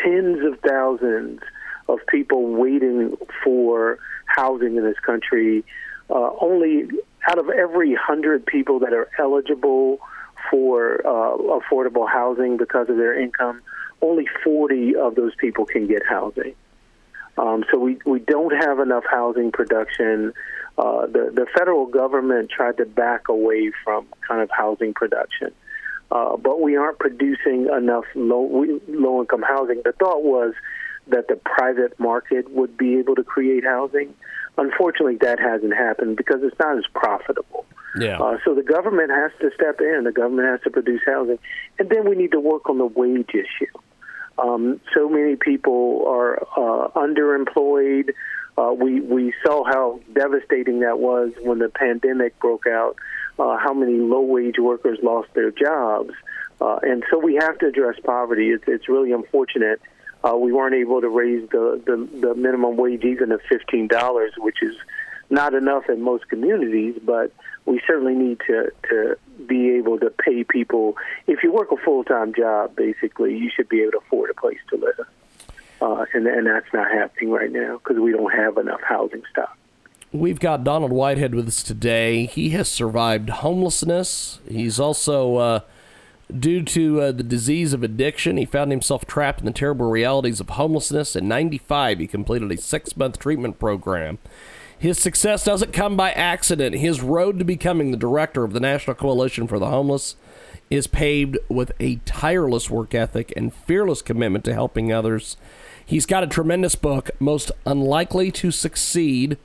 tens 0.03 0.45
of 0.45 0.59
thousands 0.59 1.39
of 1.87 1.99
people 2.07 2.47
waiting 2.47 3.15
for 3.43 3.99
housing 4.25 4.75
in 4.75 4.83
this 4.83 4.99
country. 4.99 5.63
Only 6.09 6.87
out 7.27 7.39
of 7.39 7.49
every 7.49 7.95
hundred 7.95 8.45
people 8.45 8.79
that 8.79 8.93
are 8.93 9.09
eligible 9.17 9.99
for 10.49 11.01
uh, 11.05 11.59
affordable 11.59 12.09
housing 12.09 12.57
because 12.57 12.89
of 12.89 12.97
their 12.97 13.19
income, 13.19 13.61
only 14.01 14.27
40 14.43 14.95
of 14.95 15.15
those 15.15 15.33
people 15.35 15.65
can 15.65 15.87
get 15.87 16.03
housing. 16.07 16.55
Um, 17.37 17.65
so 17.71 17.79
we, 17.79 17.97
we 18.05 18.19
don't 18.19 18.53
have 18.63 18.79
enough 18.79 19.03
housing 19.09 19.51
production. 19.51 20.33
Uh, 20.77 21.07
the, 21.07 21.31
the 21.33 21.45
federal 21.57 21.85
government 21.85 22.49
tried 22.49 22.77
to 22.77 22.85
back 22.85 23.27
away 23.27 23.71
from 23.83 24.07
kind 24.27 24.41
of 24.41 24.49
housing 24.51 24.93
production. 24.93 25.51
Uh, 26.11 26.37
but 26.37 26.61
we 26.61 26.77
aren't 26.77 26.99
producing 26.99 27.67
enough 27.75 28.05
low 28.13 28.65
low 28.87 29.21
income 29.21 29.41
housing. 29.41 29.81
The 29.83 29.91
thought 29.93 30.23
was 30.23 30.53
that 31.07 31.27
the 31.27 31.35
private 31.35 31.99
market 31.99 32.49
would 32.51 32.77
be 32.77 32.99
able 32.99 33.15
to 33.15 33.23
create 33.23 33.63
housing. 33.63 34.13
Unfortunately, 34.57 35.17
that 35.21 35.39
hasn't 35.39 35.73
happened 35.73 36.15
because 36.15 36.41
it's 36.43 36.57
not 36.59 36.77
as 36.77 36.85
profitable. 36.93 37.65
Yeah. 37.97 38.19
Uh, 38.19 38.37
so 38.43 38.53
the 38.53 38.63
government 38.63 39.11
has 39.11 39.31
to 39.41 39.51
step 39.55 39.79
in. 39.79 40.03
The 40.03 40.11
government 40.11 40.47
has 40.49 40.61
to 40.61 40.69
produce 40.69 41.01
housing, 41.05 41.39
and 41.79 41.89
then 41.89 42.09
we 42.09 42.15
need 42.15 42.31
to 42.31 42.39
work 42.39 42.69
on 42.69 42.77
the 42.77 42.85
wage 42.85 43.29
issue. 43.29 43.71
Um, 44.37 44.81
so 44.93 45.07
many 45.07 45.35
people 45.37 46.05
are 46.07 46.41
uh, 46.57 46.89
underemployed. 46.89 48.09
Uh, 48.57 48.73
we 48.73 48.99
we 49.01 49.33
saw 49.45 49.63
how 49.63 49.99
devastating 50.13 50.81
that 50.81 50.99
was 50.99 51.31
when 51.41 51.59
the 51.59 51.69
pandemic 51.69 52.37
broke 52.39 52.67
out. 52.67 52.95
Uh, 53.37 53.57
how 53.57 53.73
many 53.73 53.97
low 53.97 54.21
wage 54.21 54.55
workers 54.59 54.97
lost 55.03 55.27
their 55.33 55.51
jobs, 55.51 56.13
uh, 56.61 56.79
and 56.83 57.03
so 57.11 57.19
we 57.19 57.35
have 57.35 57.57
to 57.59 57.67
address 57.67 57.95
poverty. 58.03 58.49
It's 58.49 58.63
it's 58.67 58.87
really 58.87 59.11
unfortunate. 59.11 59.81
Uh, 60.23 60.35
we 60.37 60.51
weren't 60.53 60.73
able 60.73 61.01
to 61.01 61.09
raise 61.09 61.47
the, 61.49 61.81
the 61.85 62.19
the 62.19 62.35
minimum 62.35 62.77
wage 62.77 63.03
even 63.03 63.29
to 63.29 63.39
fifteen 63.49 63.87
dollars, 63.87 64.31
which 64.37 64.57
is 64.61 64.75
not 65.29 65.53
enough 65.53 65.89
in 65.89 66.01
most 66.01 66.27
communities, 66.29 66.95
but 67.03 67.31
we 67.65 67.81
certainly 67.87 68.13
need 68.13 68.39
to 68.47 68.71
to 68.89 69.17
be 69.47 69.71
able 69.71 69.99
to 69.99 70.09
pay 70.09 70.43
people. 70.43 70.97
If 71.27 71.43
you 71.43 71.51
work 71.51 71.71
a 71.71 71.77
full 71.77 72.03
time 72.03 72.33
job, 72.33 72.75
basically, 72.75 73.37
you 73.37 73.49
should 73.55 73.69
be 73.69 73.81
able 73.81 73.93
to 73.93 73.97
afford 73.99 74.29
a 74.29 74.33
place 74.33 74.59
to 74.69 74.77
live. 74.77 75.07
Uh, 75.81 76.05
and, 76.13 76.25
and 76.25 76.47
that's 76.47 76.71
not 76.73 76.89
happening 76.89 77.31
right 77.31 77.51
now 77.51 77.77
because 77.77 78.01
we 78.01 78.11
don't 78.11 78.31
have 78.31 78.57
enough 78.57 78.81
housing 78.81 79.23
stock. 79.29 79.57
We've 80.11 80.39
got 80.39 80.63
Donald 80.63 80.93
Whitehead 80.93 81.35
with 81.35 81.47
us 81.47 81.61
today. 81.61 82.25
He 82.25 82.51
has 82.51 82.69
survived 82.69 83.29
homelessness. 83.29 84.39
He's 84.47 84.79
also, 84.79 85.35
uh, 85.35 85.59
due 86.39 86.63
to 86.63 87.01
uh, 87.01 87.11
the 87.11 87.23
disease 87.23 87.73
of 87.73 87.83
addiction, 87.83 88.37
he 88.37 88.45
found 88.45 88.71
himself 88.71 89.05
trapped 89.05 89.41
in 89.41 89.45
the 89.45 89.51
terrible 89.51 89.89
realities 89.89 90.39
of 90.39 90.51
homelessness. 90.51 91.17
In 91.17 91.27
95, 91.27 91.99
he 91.99 92.07
completed 92.07 92.49
a 92.49 92.57
six 92.57 92.95
month 92.95 93.19
treatment 93.19 93.59
program. 93.59 94.19
His 94.77 94.99
success 94.99 95.43
doesn't 95.43 95.73
come 95.73 95.95
by 95.95 96.11
accident. 96.11 96.75
His 96.75 97.01
road 97.01 97.39
to 97.39 97.45
becoming 97.45 97.91
the 97.91 97.97
director 97.97 98.43
of 98.43 98.53
the 98.53 98.59
National 98.59 98.95
Coalition 98.95 99.47
for 99.47 99.57
the 99.59 99.69
Homeless 99.69 100.15
is 100.69 100.87
paved 100.87 101.37
with 101.49 101.71
a 101.79 101.97
tireless 102.05 102.69
work 102.69 102.93
ethic 102.93 103.31
and 103.35 103.53
fearless 103.53 104.01
commitment 104.01 104.43
to 104.45 104.53
helping 104.53 104.91
others. 104.91 105.37
He's 105.85 106.05
got 106.05 106.23
a 106.23 106.27
tremendous 106.27 106.75
book, 106.75 107.11
Most 107.19 107.51
Unlikely 107.65 108.31
to 108.31 108.51
Succeed, 108.51 109.37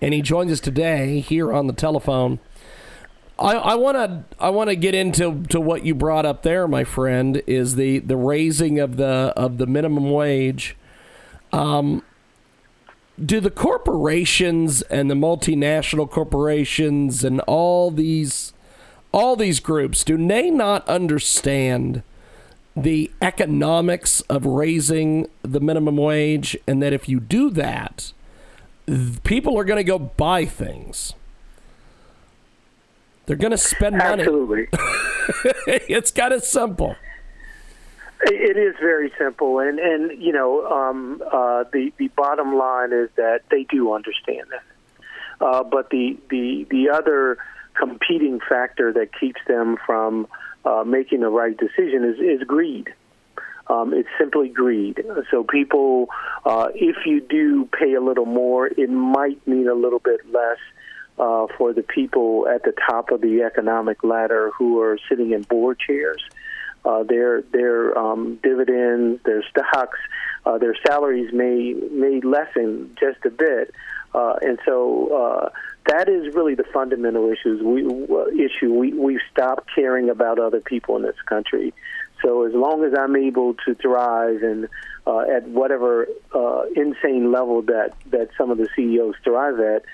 and 0.00 0.12
he 0.12 0.20
joins 0.20 0.52
us 0.52 0.60
today 0.60 1.20
here 1.20 1.52
on 1.52 1.66
the 1.66 1.72
telephone. 1.72 2.40
I 3.36 3.74
want 3.74 3.96
to 3.96 4.24
I 4.38 4.50
want 4.50 4.70
to 4.70 4.76
get 4.76 4.94
into 4.94 5.42
to 5.48 5.60
what 5.60 5.84
you 5.84 5.92
brought 5.94 6.24
up 6.24 6.42
there, 6.42 6.68
my 6.68 6.84
friend, 6.84 7.42
is 7.48 7.74
the 7.74 7.98
the 7.98 8.16
raising 8.16 8.78
of 8.78 8.96
the 8.96 9.32
of 9.36 9.58
the 9.58 9.66
minimum 9.66 10.10
wage. 10.10 10.76
Um, 11.52 12.04
do 13.22 13.40
the 13.40 13.50
corporations 13.50 14.82
and 14.82 15.10
the 15.10 15.14
multinational 15.14 16.10
corporations 16.10 17.22
and 17.22 17.40
all 17.42 17.90
these 17.90 18.52
all 19.12 19.36
these 19.36 19.60
groups 19.60 20.02
do 20.02 20.16
they 20.26 20.50
not 20.50 20.86
understand 20.88 22.02
the 22.76 23.10
economics 23.22 24.20
of 24.22 24.44
raising 24.44 25.28
the 25.42 25.60
minimum 25.60 25.96
wage 25.96 26.56
and 26.66 26.82
that 26.82 26.92
if 26.92 27.08
you 27.08 27.20
do 27.20 27.50
that 27.50 28.12
people 29.22 29.58
are 29.58 29.64
going 29.64 29.78
to 29.78 29.84
go 29.84 29.98
buy 29.98 30.44
things? 30.44 31.14
They're 33.26 33.36
going 33.36 33.52
to 33.52 33.58
spend 33.58 33.96
money. 33.96 34.22
Absolutely. 34.22 34.68
it's 35.66 36.10
kind 36.10 36.34
of 36.34 36.44
simple 36.44 36.96
It 38.26 38.56
is 38.56 38.74
very 38.80 39.12
simple, 39.18 39.58
and 39.58 39.78
and 39.78 40.22
you 40.22 40.32
know 40.32 40.66
um, 40.66 41.22
uh, 41.30 41.64
the 41.72 41.92
the 41.98 42.08
bottom 42.08 42.56
line 42.56 42.92
is 42.92 43.10
that 43.16 43.40
they 43.50 43.64
do 43.64 43.92
understand 43.92 44.46
that, 44.50 45.44
uh, 45.44 45.62
but 45.62 45.90
the 45.90 46.16
the 46.30 46.66
the 46.70 46.88
other 46.88 47.36
competing 47.74 48.40
factor 48.40 48.92
that 48.94 49.10
keeps 49.18 49.40
them 49.46 49.76
from 49.84 50.26
uh, 50.64 50.84
making 50.86 51.20
the 51.20 51.28
right 51.28 51.56
decision 51.56 52.04
is 52.04 52.18
is 52.18 52.46
greed. 52.46 52.94
Um, 53.66 53.92
it's 53.92 54.08
simply 54.18 54.48
greed. 54.48 55.04
So 55.30 55.44
people, 55.44 56.08
uh, 56.46 56.68
if 56.74 57.06
you 57.06 57.20
do 57.20 57.66
pay 57.78 57.92
a 57.94 58.00
little 58.00 58.26
more, 58.26 58.66
it 58.68 58.88
might 58.88 59.46
mean 59.46 59.68
a 59.68 59.74
little 59.74 60.00
bit 60.00 60.20
less. 60.32 60.58
Uh, 61.16 61.46
for 61.56 61.72
the 61.72 61.84
people 61.84 62.48
at 62.52 62.64
the 62.64 62.72
top 62.90 63.12
of 63.12 63.20
the 63.20 63.42
economic 63.42 64.02
ladder 64.02 64.50
who 64.58 64.80
are 64.80 64.98
sitting 65.08 65.30
in 65.30 65.42
board 65.42 65.78
chairs, 65.78 66.20
uh, 66.84 67.02
their 67.02 67.42
their 67.42 67.96
um, 67.98 68.38
dividends, 68.42 69.20
their 69.24 69.42
stocks, 69.50 69.98
uh, 70.44 70.58
their 70.58 70.76
salaries 70.86 71.32
may 71.32 71.72
may 71.90 72.20
lessen 72.20 72.96
just 72.98 73.24
a 73.24 73.30
bit, 73.30 73.72
uh, 74.14 74.34
and 74.42 74.58
so 74.64 75.08
uh, 75.16 75.48
that 75.86 76.08
is 76.08 76.34
really 76.34 76.54
the 76.54 76.64
fundamental 76.72 77.30
issues. 77.30 77.62
We 77.62 77.84
uh, 77.86 78.26
issue 78.28 78.72
we 78.72 78.92
we 78.92 79.20
stop 79.30 79.66
caring 79.74 80.10
about 80.10 80.38
other 80.38 80.60
people 80.60 80.96
in 80.96 81.02
this 81.02 81.20
country. 81.26 81.72
So 82.22 82.46
as 82.46 82.54
long 82.54 82.84
as 82.84 82.92
I'm 82.98 83.16
able 83.16 83.54
to 83.66 83.74
thrive 83.74 84.42
and 84.42 84.68
uh, 85.06 85.20
at 85.20 85.46
whatever 85.48 86.06
insane 86.74 87.32
level 87.32 87.62
that 87.62 87.92
that 88.10 88.28
some 88.36 88.50
of 88.50 88.58
the 88.58 88.68
CEOs 88.76 89.14
thrive 89.24 89.60
at, 89.60 89.84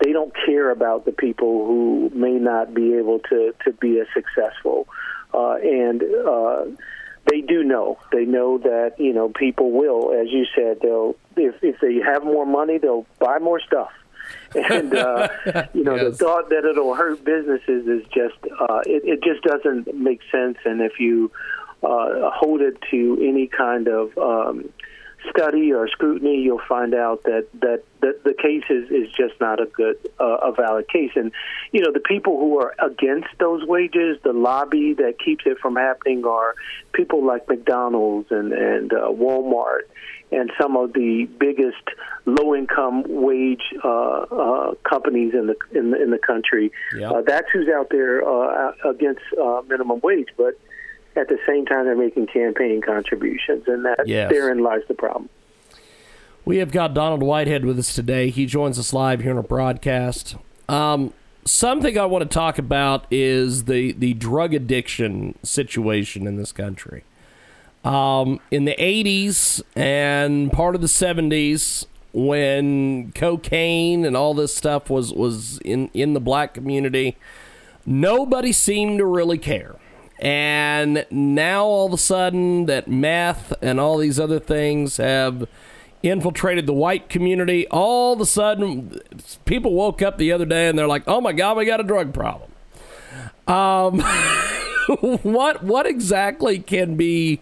they 0.00 0.12
don't 0.12 0.32
care 0.46 0.70
about 0.70 1.04
the 1.04 1.12
people 1.12 1.66
who 1.66 2.10
may 2.14 2.32
not 2.32 2.74
be 2.74 2.94
able 2.94 3.20
to 3.30 3.54
to 3.64 3.72
be 3.72 4.00
as 4.00 4.06
successful, 4.12 4.88
uh, 5.34 5.54
and 5.62 6.02
uh, 6.02 6.64
they 7.30 7.40
do 7.40 7.62
know. 7.62 7.98
They 8.10 8.24
know 8.24 8.58
that 8.58 8.94
you 8.98 9.12
know 9.12 9.28
people 9.28 9.70
will, 9.72 10.12
as 10.12 10.28
you 10.30 10.46
said, 10.54 10.80
they'll 10.80 11.16
if 11.36 11.54
if 11.62 11.80
they 11.80 11.96
have 11.96 12.24
more 12.24 12.46
money, 12.46 12.78
they'll 12.78 13.06
buy 13.18 13.38
more 13.38 13.60
stuff. 13.60 13.90
and 14.54 14.94
uh, 14.94 15.28
you 15.74 15.84
know 15.84 15.96
Yes. 15.96 16.04
the 16.18 16.24
thought 16.24 16.48
that 16.50 16.64
it'll 16.64 16.94
hurt 16.94 17.24
businesses 17.24 17.86
is 17.86 18.04
just 18.14 18.36
uh, 18.60 18.80
it, 18.86 19.02
it 19.04 19.22
just 19.22 19.42
doesn't 19.42 19.94
make 19.94 20.20
sense. 20.30 20.58
And 20.64 20.80
if 20.80 21.00
you 21.00 21.30
uh, 21.82 22.30
hold 22.30 22.60
it 22.60 22.76
to 22.90 23.18
any 23.20 23.46
kind 23.48 23.88
of 23.88 24.16
um, 24.18 24.68
study 25.30 25.72
or 25.72 25.88
scrutiny, 25.88 26.42
you'll 26.42 26.60
find 26.68 26.94
out 26.94 27.22
that 27.24 27.46
that, 27.60 27.82
that 28.00 28.24
the 28.24 28.34
case 28.34 28.64
is, 28.68 28.90
is 28.90 29.12
just 29.12 29.40
not 29.40 29.60
a 29.60 29.66
good 29.66 29.96
uh, 30.20 30.38
a 30.42 30.52
valid 30.52 30.88
case. 30.88 31.12
And 31.14 31.32
you 31.72 31.80
know 31.80 31.92
the 31.92 32.00
people 32.00 32.38
who 32.38 32.58
are 32.58 32.74
against 32.78 33.28
those 33.38 33.64
wages, 33.64 34.18
the 34.22 34.32
lobby 34.32 34.94
that 34.94 35.18
keeps 35.18 35.44
it 35.46 35.58
from 35.58 35.76
happening, 35.76 36.24
are 36.24 36.54
people 36.92 37.24
like 37.24 37.48
McDonald's 37.48 38.30
and 38.30 38.52
and 38.52 38.92
uh, 38.92 39.08
Walmart 39.08 39.82
and 40.32 40.50
some 40.60 40.76
of 40.76 40.94
the 40.94 41.28
biggest 41.38 41.82
low-income 42.24 43.04
wage 43.06 43.62
uh, 43.84 43.88
uh, 43.88 44.74
companies 44.88 45.34
in 45.34 45.46
the 45.46 45.56
in 45.78 45.90
the, 45.90 46.02
in 46.02 46.10
the 46.10 46.18
country. 46.18 46.72
Yeah. 46.96 47.10
Uh, 47.10 47.22
that's 47.22 47.46
who's 47.52 47.68
out 47.68 47.88
there 47.90 48.26
uh, 48.26 48.72
against 48.84 49.20
uh, 49.40 49.62
minimum 49.68 50.00
wage, 50.02 50.28
but 50.36 50.58
at 51.16 51.28
the 51.28 51.38
same 51.46 51.66
time 51.66 51.84
they're 51.84 51.96
making 51.96 52.26
campaign 52.26 52.80
contributions, 52.80 53.64
and 53.66 53.84
that 53.84 54.06
Yes. 54.06 54.30
therein 54.30 54.58
lies 54.62 54.82
the 54.88 54.94
problem. 54.94 55.28
We 56.44 56.56
have 56.58 56.72
got 56.72 56.92
Donald 56.94 57.22
Whitehead 57.22 57.64
with 57.64 57.78
us 57.78 57.94
today. 57.94 58.30
He 58.30 58.46
joins 58.46 58.78
us 58.78 58.92
live 58.92 59.20
here 59.20 59.30
on 59.30 59.36
our 59.36 59.42
broadcast. 59.44 60.34
Um, 60.68 61.12
something 61.44 61.96
I 61.96 62.04
want 62.06 62.28
to 62.28 62.34
talk 62.34 62.58
about 62.58 63.06
is 63.10 63.64
the, 63.64 63.92
the 63.92 64.14
drug 64.14 64.52
addiction 64.52 65.38
situation 65.44 66.26
in 66.26 66.36
this 66.36 66.50
country. 66.50 67.04
Um, 67.84 68.40
in 68.50 68.64
the 68.64 68.74
80s 68.76 69.62
and 69.76 70.52
part 70.52 70.74
of 70.74 70.80
the 70.80 70.86
70s, 70.88 71.86
when 72.12 73.12
cocaine 73.12 74.04
and 74.04 74.16
all 74.16 74.34
this 74.34 74.54
stuff 74.54 74.90
was, 74.90 75.12
was 75.12 75.58
in, 75.64 75.90
in 75.94 76.12
the 76.12 76.20
black 76.20 76.54
community, 76.54 77.16
nobody 77.86 78.52
seemed 78.52 78.98
to 78.98 79.04
really 79.06 79.38
care. 79.38 79.76
And 80.22 81.04
now 81.10 81.64
all 81.64 81.86
of 81.86 81.92
a 81.92 81.98
sudden, 81.98 82.66
that 82.66 82.86
meth 82.86 83.52
and 83.60 83.80
all 83.80 83.98
these 83.98 84.20
other 84.20 84.38
things 84.38 84.98
have 84.98 85.48
infiltrated 86.04 86.64
the 86.64 86.72
white 86.72 87.08
community. 87.08 87.66
All 87.68 88.12
of 88.12 88.20
a 88.20 88.26
sudden, 88.26 89.00
people 89.46 89.74
woke 89.74 90.00
up 90.00 90.18
the 90.18 90.30
other 90.30 90.44
day 90.44 90.68
and 90.68 90.78
they're 90.78 90.86
like, 90.86 91.02
"Oh 91.08 91.20
my 91.20 91.32
God, 91.32 91.56
we 91.56 91.64
got 91.64 91.80
a 91.80 91.84
drug 91.84 92.14
problem." 92.14 92.52
Um, 93.48 94.00
what 95.22 95.64
what 95.64 95.86
exactly 95.86 96.60
can 96.60 96.94
be 96.96 97.40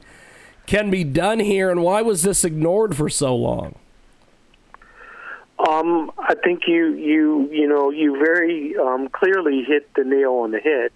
can 0.65 0.91
be 0.91 1.05
done 1.05 1.39
here, 1.39 1.71
and 1.71 1.83
why 1.83 2.01
was 2.01 2.23
this 2.23 2.45
ignored 2.45 2.97
for 2.97 3.11
so 3.11 3.37
long? 3.37 3.75
Um, 5.69 6.11
I 6.19 6.35
think 6.43 6.63
you 6.67 6.95
you 6.95 7.51
you 7.53 7.69
know 7.69 7.91
you 7.91 8.19
very 8.19 8.75
um, 8.79 9.11
clearly 9.11 9.65
hit 9.65 9.93
the 9.93 10.05
nail 10.05 10.33
on 10.37 10.53
the 10.53 10.61
head. 10.61 10.93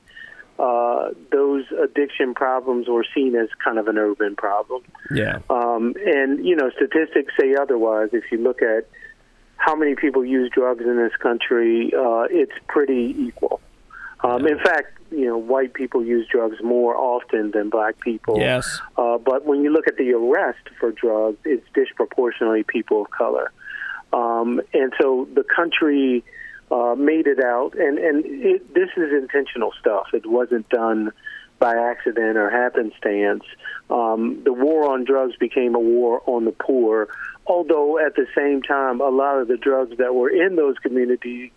Uh, 0.58 1.10
those 1.32 1.64
addiction 1.82 2.32
problems 2.34 2.86
were 2.88 3.04
seen 3.14 3.34
as 3.34 3.48
kind 3.64 3.78
of 3.78 3.88
an 3.88 3.98
urban 3.98 4.36
problem. 4.36 4.82
Yeah, 5.10 5.40
Um, 5.50 5.94
and 6.06 6.44
you 6.44 6.54
know, 6.54 6.70
statistics 6.70 7.32
say 7.38 7.54
otherwise. 7.60 8.10
If 8.12 8.30
you 8.30 8.38
look 8.38 8.62
at 8.62 8.86
how 9.56 9.74
many 9.74 9.94
people 9.96 10.24
use 10.24 10.50
drugs 10.52 10.84
in 10.84 10.96
this 10.96 11.16
country, 11.16 11.92
uh, 11.94 12.26
it's 12.30 12.52
pretty 12.68 13.14
equal. 13.18 13.60
Um, 14.22 14.46
in 14.46 14.58
fact, 14.58 14.98
you 15.10 15.26
know, 15.26 15.36
white 15.36 15.74
people 15.74 16.04
use 16.04 16.26
drugs 16.28 16.56
more 16.62 16.96
often 16.96 17.50
than 17.50 17.68
black 17.68 18.00
people. 18.00 18.38
yes, 18.38 18.80
Uh, 18.96 19.18
but 19.18 19.44
when 19.44 19.62
you 19.62 19.70
look 19.70 19.86
at 19.86 19.96
the 19.96 20.12
arrest 20.12 20.64
for 20.80 20.92
drugs, 20.92 21.38
it's 21.44 21.66
disproportionately 21.74 22.62
people 22.62 23.02
of 23.02 23.10
color. 23.10 23.52
Um, 24.12 24.60
and 24.72 24.92
so 25.00 25.28
the 25.34 25.44
country 25.44 26.24
uh, 26.74 26.94
made 26.96 27.26
it 27.26 27.38
out, 27.42 27.74
and, 27.74 27.98
and 27.98 28.24
it, 28.26 28.74
this 28.74 28.90
is 28.96 29.12
intentional 29.12 29.72
stuff. 29.78 30.08
It 30.12 30.26
wasn't 30.26 30.68
done 30.70 31.12
by 31.60 31.76
accident 31.76 32.36
or 32.36 32.50
happenstance. 32.50 33.44
Um, 33.88 34.42
the 34.42 34.52
war 34.52 34.90
on 34.92 35.04
drugs 35.04 35.36
became 35.36 35.76
a 35.76 35.78
war 35.78 36.20
on 36.26 36.44
the 36.44 36.52
poor, 36.52 37.08
although 37.46 37.98
at 38.04 38.16
the 38.16 38.26
same 38.36 38.60
time, 38.62 39.00
a 39.00 39.08
lot 39.08 39.38
of 39.38 39.46
the 39.46 39.56
drugs 39.56 39.96
that 39.98 40.14
were 40.14 40.30
in 40.30 40.56
those 40.56 40.76
communities 40.78 41.50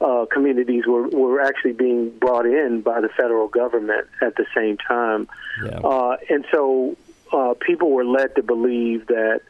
uh, 0.00 0.26
communities 0.26 0.84
were, 0.84 1.06
were 1.10 1.40
actually 1.40 1.74
being 1.74 2.10
brought 2.18 2.44
in 2.44 2.80
by 2.80 3.00
the 3.00 3.08
federal 3.10 3.46
government 3.46 4.08
at 4.20 4.34
the 4.34 4.46
same 4.52 4.76
time. 4.76 5.28
yeah, 5.64 5.78
Uh, 5.78 6.16
and 6.28 6.44
so 6.50 6.96
uh, 7.32 7.54
people 7.60 7.88
were 7.90 8.04
led 8.04 8.34
to 8.34 8.42
believe 8.42 9.06
that 9.06 9.42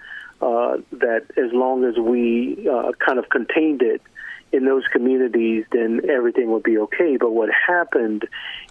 uh, 0.42 0.76
that 0.90 1.24
as 1.38 1.52
long 1.52 1.84
as 1.84 1.96
we 1.96 2.68
uh, 2.68 2.92
kind 2.98 3.18
of 3.18 3.30
contained 3.30 3.80
it 3.80 4.02
in 4.52 4.64
those 4.64 4.84
communities, 4.92 5.64
then 5.72 6.02
everything 6.08 6.50
would 6.52 6.62
be 6.62 6.78
okay. 6.78 7.16
But 7.16 7.32
what 7.32 7.48
happened 7.66 8.24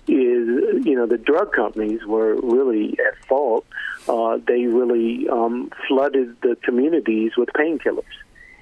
is, 0.07 0.85
you 0.85 0.95
know, 0.95 1.07
the 1.07 1.17
drug 1.17 1.53
companies 1.53 2.05
were 2.05 2.35
really 2.35 2.97
at 2.99 3.25
fault. 3.27 3.65
Uh, 4.07 4.37
they 4.45 4.65
really 4.65 5.27
um, 5.29 5.71
flooded 5.87 6.39
the 6.41 6.55
communities 6.63 7.31
with 7.37 7.49
painkillers 7.49 8.03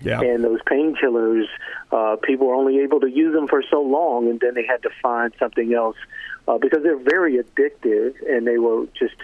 yeah, 0.02 0.22
and 0.22 0.44
those 0.44 0.62
painkillers, 0.62 1.46
uh, 1.92 2.16
people 2.24 2.48
were 2.48 2.56
only 2.56 2.80
able 2.80 3.02
to 3.02 3.10
use 3.10 3.34
them 3.34 3.48
for 3.48 3.62
so 3.70 3.82
long, 3.82 4.30
and 4.30 4.40
then 4.40 4.54
they 4.54 4.66
had 4.66 4.82
to 4.84 4.90
find 5.02 5.34
something 5.38 5.74
else 5.74 5.98
uh, 6.48 6.58
because 6.58 6.84
they're 6.84 6.98
very 6.98 7.38
addictive, 7.38 8.16
and 8.28 8.48
they 8.48 8.58
were 8.58 8.86
just. 8.98 9.16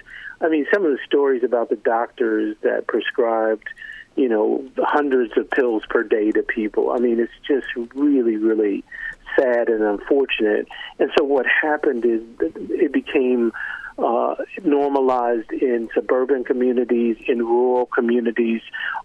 I 0.41 0.49
mean, 0.49 0.67
some 0.73 0.85
of 0.85 0.91
the 0.91 0.99
stories 1.05 1.43
about 1.43 1.69
the 1.69 1.77
doctors 1.77 2.57
that 2.61 2.87
prescribed, 2.87 3.69
you 4.15 4.29
know, 4.29 4.63
hundreds 4.77 5.37
of 5.37 5.49
pills 5.49 5.83
per 5.89 6.03
day 6.03 6.31
to 6.31 6.43
people. 6.43 6.91
I 6.91 6.99
mean, 6.99 7.19
it's 7.19 7.33
just 7.47 7.67
really, 7.93 8.37
really 8.37 8.83
sad 9.37 9.69
and 9.69 9.83
unfortunate. 9.83 10.67
And 10.99 11.11
so 11.17 11.23
what 11.23 11.45
happened 11.45 12.05
is 12.05 12.21
it 12.39 12.93
became 12.93 13.51
uh, 13.97 14.35
normalized 14.63 15.51
in 15.51 15.89
suburban 15.93 16.43
communities, 16.43 17.17
in 17.27 17.39
rural 17.39 17.85
communities, 17.85 18.61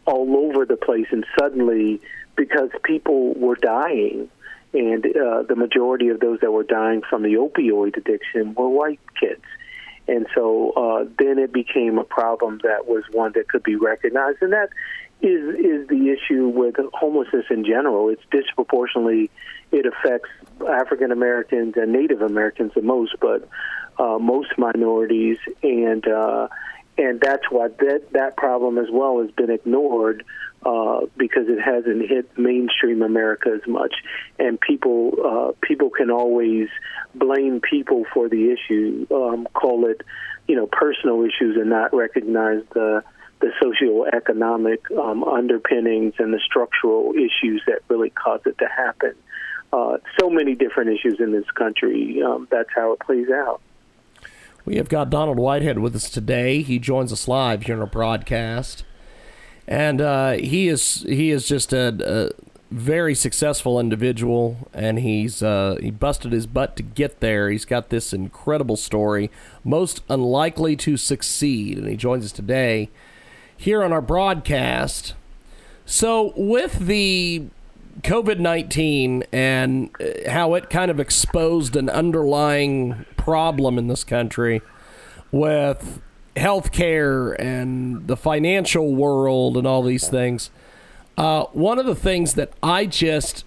all 0.06 0.36
over 0.36 0.64
the 0.64 0.76
place. 0.76 1.06
And 1.10 1.24
suddenly, 1.38 2.00
because 2.36 2.70
people 2.84 3.34
were 3.34 3.56
dying, 3.56 4.28
and 4.72 5.04
uh, 5.04 5.42
the 5.42 5.56
majority 5.56 6.08
of 6.08 6.20
those 6.20 6.40
that 6.40 6.52
were 6.52 6.62
dying 6.62 7.02
from 7.08 7.22
the 7.22 7.34
opioid 7.34 7.96
addiction 7.96 8.54
were 8.54 8.68
white 8.68 9.00
kids. 9.18 9.42
And 10.10 10.26
so 10.34 10.72
uh, 10.72 11.04
then 11.20 11.38
it 11.38 11.52
became 11.52 11.96
a 11.96 12.04
problem 12.04 12.58
that 12.64 12.88
was 12.88 13.04
one 13.12 13.30
that 13.36 13.46
could 13.48 13.62
be 13.62 13.76
recognized, 13.76 14.38
and 14.42 14.52
that 14.52 14.70
is 15.22 15.54
is 15.54 15.86
the 15.86 16.10
issue 16.10 16.48
with 16.48 16.74
homelessness 16.94 17.46
in 17.48 17.64
general. 17.64 18.08
It's 18.08 18.22
disproportionately 18.32 19.30
it 19.70 19.86
affects 19.86 20.30
African 20.68 21.12
Americans 21.12 21.74
and 21.76 21.92
Native 21.92 22.22
Americans 22.22 22.72
the 22.74 22.82
most, 22.82 23.14
but 23.20 23.48
uh, 23.98 24.18
most 24.18 24.58
minorities, 24.58 25.38
and 25.62 26.04
uh, 26.08 26.48
and 27.00 27.18
that's 27.18 27.50
why 27.50 27.68
that 27.68 28.02
that 28.12 28.36
problem 28.36 28.76
as 28.76 28.88
well 28.92 29.22
has 29.22 29.30
been 29.30 29.50
ignored 29.50 30.24
uh, 30.66 31.00
because 31.16 31.48
it 31.48 31.58
hasn't 31.58 32.06
hit 32.06 32.36
mainstream 32.38 33.00
America 33.00 33.48
as 33.54 33.66
much, 33.66 33.94
and 34.38 34.60
people 34.60 35.14
uh, 35.24 35.52
people 35.66 35.88
can 35.88 36.10
always 36.10 36.68
blame 37.14 37.60
people 37.62 38.04
for 38.12 38.28
the 38.28 38.52
issue, 38.52 39.06
um, 39.10 39.48
call 39.54 39.86
it 39.86 40.02
you 40.46 40.56
know 40.56 40.66
personal 40.66 41.22
issues, 41.22 41.56
and 41.56 41.70
not 41.70 41.94
recognize 41.94 42.62
the 42.74 43.02
the 43.40 43.50
socioeconomic 43.62 44.94
um, 44.98 45.24
underpinnings 45.24 46.12
and 46.18 46.34
the 46.34 46.40
structural 46.44 47.14
issues 47.14 47.62
that 47.66 47.80
really 47.88 48.10
cause 48.10 48.40
it 48.44 48.58
to 48.58 48.68
happen. 48.68 49.14
Uh, 49.72 49.96
so 50.20 50.28
many 50.28 50.54
different 50.54 50.90
issues 50.90 51.18
in 51.18 51.32
this 51.32 51.50
country. 51.52 52.20
Um, 52.22 52.46
that's 52.50 52.68
how 52.74 52.92
it 52.92 53.00
plays 53.00 53.30
out. 53.30 53.62
We 54.64 54.76
have 54.76 54.88
got 54.88 55.10
Donald 55.10 55.38
Whitehead 55.38 55.78
with 55.78 55.96
us 55.96 56.10
today. 56.10 56.62
He 56.62 56.78
joins 56.78 57.12
us 57.12 57.26
live 57.26 57.62
here 57.62 57.76
in 57.76 57.80
our 57.80 57.86
broadcast, 57.86 58.84
and 59.66 60.00
uh, 60.00 60.32
he 60.32 60.68
is 60.68 61.04
he 61.08 61.30
is 61.30 61.46
just 61.46 61.72
a, 61.72 61.96
a 62.04 62.74
very 62.74 63.14
successful 63.14 63.80
individual, 63.80 64.68
and 64.74 64.98
he's 64.98 65.42
uh, 65.42 65.76
he 65.80 65.90
busted 65.90 66.32
his 66.32 66.46
butt 66.46 66.76
to 66.76 66.82
get 66.82 67.20
there. 67.20 67.50
He's 67.50 67.64
got 67.64 67.88
this 67.88 68.12
incredible 68.12 68.76
story, 68.76 69.30
most 69.64 70.02
unlikely 70.08 70.76
to 70.76 70.96
succeed, 70.96 71.78
and 71.78 71.88
he 71.88 71.96
joins 71.96 72.26
us 72.26 72.32
today 72.32 72.90
here 73.56 73.82
on 73.82 73.92
our 73.92 74.02
broadcast. 74.02 75.14
So 75.84 76.32
with 76.36 76.86
the 76.86 77.46
COVID 78.02 78.38
19 78.38 79.24
and 79.32 79.90
uh, 80.00 80.30
how 80.30 80.54
it 80.54 80.70
kind 80.70 80.90
of 80.90 81.00
exposed 81.00 81.76
an 81.76 81.88
underlying 81.88 83.04
problem 83.30 83.78
in 83.78 83.86
this 83.86 84.02
country 84.02 84.60
with 85.30 86.00
healthcare 86.34 87.36
and 87.38 88.08
the 88.08 88.16
financial 88.16 88.92
world 88.92 89.56
and 89.56 89.68
all 89.68 89.84
these 89.84 90.08
things. 90.08 90.50
Uh, 91.16 91.44
one 91.52 91.78
of 91.78 91.86
the 91.86 91.94
things 91.94 92.34
that 92.34 92.52
I 92.60 92.86
just 92.86 93.44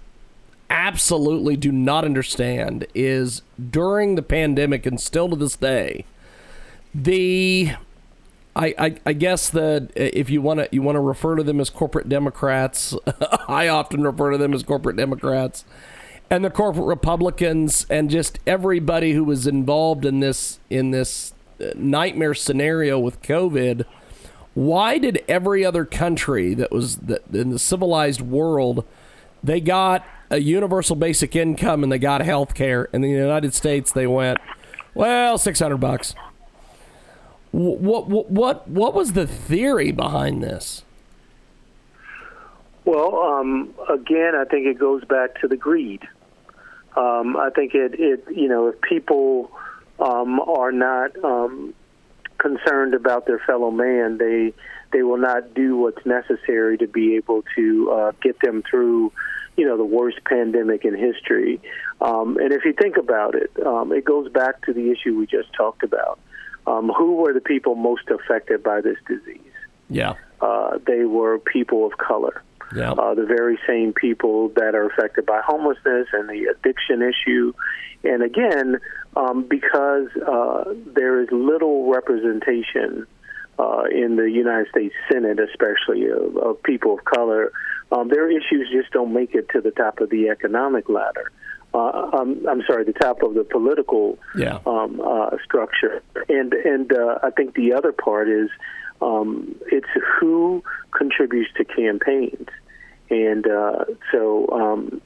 absolutely 0.69 1.58
do 1.58 1.69
not 1.69 2.06
understand 2.06 2.88
is 2.96 3.41
during 3.69 4.15
the 4.15 4.22
pandemic 4.22 4.86
and 4.86 5.02
still 5.02 5.28
to 5.30 5.36
this 5.36 5.58
day, 5.58 6.06
the 6.96 7.72
I, 8.56 8.74
I, 8.78 8.96
I 9.06 9.13
guess 9.13 9.50
that 9.50 9.91
if 9.98 10.30
you 10.30 10.41
want 10.41 10.62
to 10.62 10.69
you 10.72 10.82
want 10.82 10.96
to 10.96 11.02
refer 11.02 11.36
to 11.36 11.43
them 11.43 11.60
as 11.60 11.69
corporate 11.69 12.08
Democrats, 12.08 12.96
I 13.50 13.67
often 13.67 14.04
refer 14.04 14.32
to 14.32 14.38
them 14.38 14.54
as 14.54 14.63
corporate 14.63 14.96
Democrats, 14.96 15.65
and 16.29 16.43
the 16.43 16.49
corporate 16.49 16.86
Republicans, 16.86 17.86
and 17.89 18.09
just 18.09 18.39
everybody 18.47 19.13
who 19.13 19.23
was 19.23 19.47
involved 19.47 20.05
in 20.05 20.19
this 20.19 20.59
in 20.69 20.91
this 20.91 21.33
uh, 21.62 21.71
nightmare 21.75 22.33
scenario 22.33 22.99
with 22.99 23.21
COVID. 23.21 23.86
Why 24.53 24.99
did 24.99 25.23
every 25.27 25.65
other 25.65 25.83
country 25.83 26.53
that 26.53 26.71
was 26.71 26.99
in 27.33 27.49
the 27.49 27.59
civilized 27.59 28.21
world, 28.21 28.86
they 29.43 29.59
got 29.59 30.05
a 30.29 30.39
universal 30.39 30.95
basic 30.95 31.36
income 31.36 31.81
and 31.81 31.91
they 31.91 31.97
got 31.97 32.21
health 32.21 32.53
care, 32.53 32.86
in 32.93 33.01
the 33.01 33.09
United 33.09 33.53
States 33.53 33.91
they 33.91 34.05
went, 34.05 34.38
well, 34.93 35.38
six 35.38 35.59
hundred 35.59 35.77
bucks 35.77 36.13
what, 37.53 38.09
what 38.09 38.31
what 38.31 38.67
what 38.67 38.93
was 38.95 39.13
the 39.13 39.27
theory 39.27 39.91
behind 39.91 40.43
this? 40.43 40.83
Well, 42.83 43.15
um, 43.21 43.73
again, 43.88 44.33
I 44.36 44.43
think 44.45 44.65
it 44.65 44.79
goes 44.79 45.05
back 45.05 45.39
to 45.41 45.47
the 45.47 45.55
greed. 45.55 46.01
Um, 46.95 47.38
I 47.38 47.49
think 47.56 47.73
it, 47.73 47.95
it, 47.99 48.25
you 48.29 48.47
know, 48.47 48.67
if 48.67 48.82
people 48.82 49.51
um, 49.99 50.39
are 50.39 50.71
not 50.71 51.12
um, 51.23 51.73
concerned 52.38 52.93
about 52.93 53.25
their 53.25 53.39
fellow 53.39 53.71
man, 53.71 54.17
they 54.17 54.53
they 54.91 55.01
will 55.01 55.17
not 55.17 55.56
do 55.56 55.77
what's 55.77 56.06
necessary 56.06 56.77
to 56.77 56.88
be 56.88 57.15
able 57.15 57.43
to 57.56 57.91
uh, 57.91 58.12
get 58.21 58.39
them 58.41 58.63
through, 58.69 59.12
you 59.58 59.65
know, 59.65 59.75
the 59.75 59.84
worst 59.84 60.19
pandemic 60.23 60.86
in 60.86 60.95
history. 60.95 61.60
Um, 61.99 62.38
and 62.38 62.53
if 62.53 62.63
you 62.63 62.73
think 62.73 62.97
about 62.97 63.34
it, 63.34 63.51
um, 63.65 63.91
it 63.91 64.06
goes 64.06 64.32
back 64.32 64.63
to 64.65 64.73
the 64.73 64.91
issue 64.91 65.17
we 65.17 65.25
just 65.25 65.51
talked 65.53 65.82
about 65.82 66.19
um, 66.67 66.89
who 66.89 67.15
were 67.15 67.34
the 67.34 67.41
people 67.41 67.75
most 67.75 68.10
affected 68.10 68.63
by 68.63 68.82
this 68.82 68.97
disease? 69.08 69.41
Yeah. 69.89 70.13
Uh, 70.41 70.77
they 70.86 71.06
were 71.06 71.39
people 71.39 71.86
of 71.86 71.97
color. 71.97 72.41
Yeah. 72.75 72.91
Uh, 72.91 73.13
the 73.13 73.25
very 73.25 73.59
same 73.67 73.93
people 73.93 74.49
that 74.55 74.75
are 74.75 74.86
affected 74.86 75.25
by 75.25 75.41
homelessness 75.45 76.07
and 76.13 76.29
the 76.29 76.45
addiction 76.51 77.01
issue. 77.01 77.53
And 78.03 78.23
again, 78.23 78.79
um, 79.15 79.43
because 79.47 80.09
uh, 80.17 80.73
there 80.93 81.21
is 81.21 81.29
little 81.31 81.91
representation 81.91 83.07
uh, 83.59 83.83
in 83.91 84.15
the 84.15 84.29
United 84.29 84.67
States 84.69 84.95
Senate, 85.12 85.39
especially 85.39 86.07
of, 86.09 86.36
of 86.38 86.63
people 86.63 86.95
of 86.97 87.05
color, 87.05 87.51
um, 87.91 88.09
their 88.09 88.29
issues 88.29 88.69
just 88.71 88.91
don't 88.91 89.13
make 89.13 89.36
it 89.36 89.47
to 89.49 89.62
the 89.62 89.71
top 89.71 89.99
of 89.99 90.09
the 90.09 90.29
economic 90.29 90.89
ladder 90.89 91.31
uh, 91.73 92.09
I'm, 92.13 92.47
I'm 92.47 92.63
sorry, 92.67 92.83
the 92.83 92.93
top 92.93 93.23
of 93.23 93.33
the 93.33 93.43
political 93.43 94.19
yeah. 94.38 94.59
um, 94.65 95.01
uh, 95.01 95.31
structure. 95.43 96.03
And 96.29 96.53
and 96.53 96.91
uh, 96.93 97.19
I 97.23 97.31
think 97.31 97.55
the 97.55 97.73
other 97.73 97.91
part 97.91 98.29
is 98.29 98.49
um, 99.01 99.55
it's 99.71 99.88
who 100.19 100.63
contributes 100.91 101.51
to 101.57 101.65
campaigns. 101.65 102.47
And 103.13 103.45
uh, 103.47 103.86
so, 104.12 104.49
um, 104.49 105.02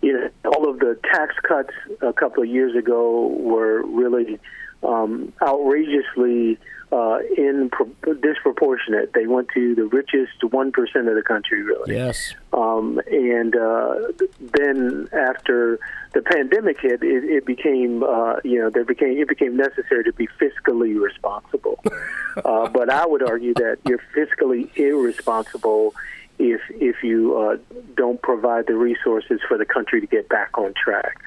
you 0.00 0.12
know, 0.12 0.30
all 0.44 0.70
of 0.70 0.78
the 0.78 0.96
tax 1.02 1.34
cuts 1.42 1.72
a 2.00 2.12
couple 2.12 2.42
of 2.44 2.48
years 2.48 2.76
ago 2.76 3.26
were 3.26 3.82
really 3.82 4.38
um, 4.84 5.32
outrageously 5.42 6.58
uh, 6.92 7.18
in 7.36 7.70
pro- 7.70 8.14
disproportionate. 8.14 9.12
They 9.14 9.26
went 9.26 9.48
to 9.54 9.74
the 9.74 9.86
richest 9.86 10.44
one 10.50 10.70
percent 10.70 11.08
of 11.08 11.16
the 11.16 11.22
country, 11.22 11.62
really. 11.62 11.96
Yes. 11.96 12.34
Um, 12.52 13.00
and 13.10 13.56
uh, 13.56 14.12
then 14.38 15.08
after 15.12 15.80
the 16.12 16.22
pandemic 16.22 16.80
hit, 16.80 17.02
it, 17.02 17.24
it 17.24 17.46
became 17.46 18.04
uh, 18.04 18.36
you 18.44 18.60
know 18.60 18.70
there 18.70 18.84
became 18.84 19.18
it 19.18 19.28
became 19.28 19.56
necessary 19.56 20.04
to 20.04 20.12
be 20.12 20.28
fiscally 20.40 21.00
responsible. 21.00 21.82
uh, 22.44 22.68
but 22.68 22.90
I 22.90 23.04
would 23.06 23.28
argue 23.28 23.54
that 23.54 23.78
you're 23.88 24.02
fiscally 24.14 24.70
irresponsible 24.76 25.94
if 26.38 26.60
if 26.70 26.96
you 27.02 27.36
uh, 27.36 27.56
don't 27.96 28.20
provide 28.22 28.66
the 28.66 28.74
resources 28.74 29.40
for 29.48 29.58
the 29.58 29.64
country 29.64 30.00
to 30.00 30.06
get 30.06 30.28
back 30.28 30.56
on 30.58 30.74
track. 30.74 31.18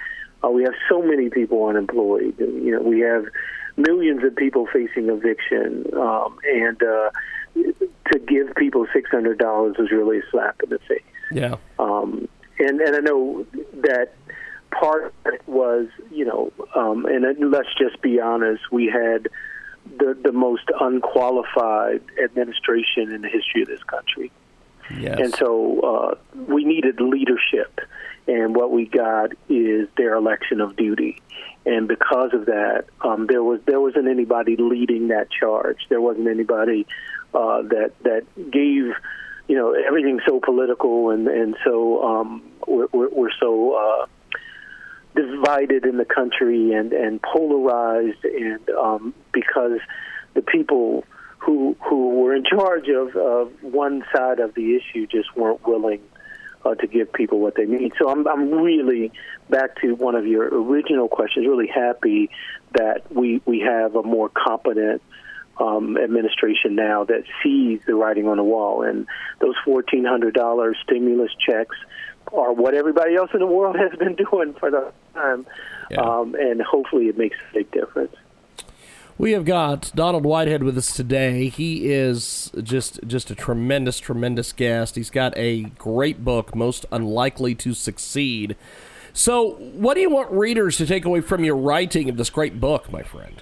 Uh, 0.44 0.50
we 0.50 0.64
have 0.64 0.74
so 0.88 1.02
many 1.02 1.30
people 1.30 1.66
unemployed. 1.66 2.36
You 2.38 2.72
know, 2.72 2.82
we 2.82 3.00
have 3.00 3.26
millions 3.76 4.24
of 4.24 4.36
people 4.36 4.68
facing 4.72 5.10
eviction, 5.10 5.86
um, 5.96 6.38
and 6.44 6.82
uh, 6.84 7.10
to 8.12 8.20
give 8.20 8.54
people 8.56 8.86
six 8.94 9.10
hundred 9.10 9.40
dollars 9.40 9.76
is 9.80 9.92
really 9.92 10.20
a 10.20 10.24
slap 10.30 10.62
in 10.64 10.70
the 10.70 10.80
face. 10.80 11.02
Yeah. 11.32 11.56
Um, 11.80 12.28
and 12.60 12.82
and 12.82 12.96
I 12.96 13.00
know 13.00 13.46
that 13.82 14.14
part 14.72 15.14
was, 15.48 15.88
you 16.12 16.26
know, 16.26 16.52
um, 16.76 17.06
and 17.06 17.52
let's 17.52 17.70
just 17.78 18.02
be 18.02 18.20
honest, 18.20 18.64
we 18.72 18.86
had 18.86 19.30
the 19.98 20.18
the 20.22 20.32
most 20.32 20.70
unqualified 20.80 22.02
administration 22.24 23.12
in 23.12 23.22
the 23.22 23.30
history 23.30 23.62
of 23.62 23.68
this 23.68 23.84
country. 23.84 24.32
Yes. 24.96 25.18
And 25.20 25.36
so 25.36 25.80
uh, 25.82 26.16
we 26.48 26.64
needed 26.64 27.00
leadership, 27.02 27.80
and 28.28 28.56
what 28.56 28.72
we 28.72 28.86
got 28.86 29.32
is 29.50 29.88
their 29.98 30.16
election 30.16 30.62
of 30.62 30.76
duty. 30.76 31.22
And 31.66 31.88
because 31.88 32.34
of 32.34 32.46
that, 32.46 32.86
um, 33.02 33.28
there 33.28 33.44
was 33.44 33.60
there 33.66 33.82
wasn't 33.82 34.08
anybody 34.08 34.56
leading 34.56 35.10
that 35.10 35.30
charge. 35.30 35.80
There 35.90 36.00
wasn't 36.00 36.28
anybody 36.28 36.88
uh, 37.34 37.64
that 37.64 37.92
that 38.04 38.24
gave, 38.52 38.94
you 39.48 39.56
know, 39.56 39.74
everything 39.74 40.22
so 40.26 40.40
political 40.40 41.10
and 41.10 41.28
and 41.28 41.58
so 41.66 42.04
um, 42.04 42.44
we're, 42.66 42.88
we're 43.10 43.32
so 43.40 43.74
uh, 43.74 44.06
divided 45.16 45.86
in 45.86 45.98
the 45.98 46.06
country 46.06 46.72
and 46.72 46.94
and 46.94 47.22
polarized, 47.22 48.24
and 48.24 48.70
um, 48.70 49.14
because 49.34 49.80
the 50.34 50.42
people 50.42 51.04
who 51.38 51.76
who 51.88 52.22
were 52.22 52.36
in 52.36 52.44
charge 52.44 52.88
of, 52.90 53.16
of 53.16 53.52
one 53.62 54.04
side 54.14 54.40
of 54.40 54.54
the 54.54 54.76
issue 54.76 55.08
just 55.08 55.36
weren't 55.36 55.66
willing 55.66 56.02
uh, 56.66 56.76
to 56.76 56.88
give 56.88 57.12
people 57.14 57.40
what 57.40 57.56
they 57.56 57.66
need. 57.66 57.94
So 58.00 58.10
I'm 58.10 58.28
I'm 58.28 58.52
really 58.52 59.12
back 59.50 59.80
to 59.82 59.94
one 59.96 60.16
of 60.16 60.26
your 60.26 60.48
original 60.48 61.08
questions. 61.08 61.48
Really 61.48 61.68
happy 61.68 62.30
that 62.74 63.12
we 63.12 63.42
we 63.46 63.60
have 63.60 63.96
a 63.96 64.04
more 64.04 64.30
competent 64.30 65.02
um, 65.60 65.98
administration 65.98 66.76
now 66.76 67.06
that 67.06 67.24
sees 67.44 67.80
the 67.88 67.96
writing 67.96 68.28
on 68.28 68.38
the 68.38 68.44
wall, 68.44 68.84
and 68.84 69.08
those 69.40 69.56
fourteen 69.64 70.06
hundred 70.06 70.34
dollars 70.34 70.78
stimulus 70.84 71.32
checks 71.48 71.76
are 72.34 72.52
what 72.52 72.74
everybody 72.74 73.16
else 73.16 73.30
in 73.34 73.40
the 73.40 73.48
world 73.48 73.76
has 73.80 73.98
been 73.98 74.16
doing 74.16 74.54
for 74.60 74.70
the 74.70 74.92
time, 75.14 75.46
yeah. 75.90 76.02
um, 76.02 76.36
and 76.36 76.62
hopefully 76.62 77.08
it 77.08 77.18
makes 77.18 77.38
a 77.52 77.54
big 77.54 77.72
difference. 77.72 78.16
We 79.20 79.32
have 79.32 79.46
got 79.46 79.92
Donald 79.96 80.26
Whitehead 80.26 80.62
with 80.62 80.78
us 80.78 80.96
today. 80.96 81.50
He 81.50 81.92
is 81.92 82.52
just 82.62 83.00
just 83.08 83.32
a 83.32 83.36
tremendous, 83.36 84.00
tremendous 84.00 84.54
guest. 84.54 84.96
He's 84.96 85.10
got 85.10 85.36
a 85.36 85.64
great 85.64 86.24
book, 86.24 86.56
Most 86.56 86.86
Unlikely 86.92 87.56
to 87.56 87.74
Succeed. 87.74 88.56
So, 89.14 89.56
what 89.56 89.96
do 89.96 90.02
you 90.02 90.12
want 90.12 90.32
readers 90.32 90.78
to 90.78 90.86
take 90.86 91.04
away 91.04 91.22
from 91.22 91.44
your 91.44 91.56
writing 91.56 92.10
of 92.10 92.18
this 92.18 92.30
great 92.30 92.60
book, 92.60 92.92
my 92.92 93.02
friend? 93.02 93.42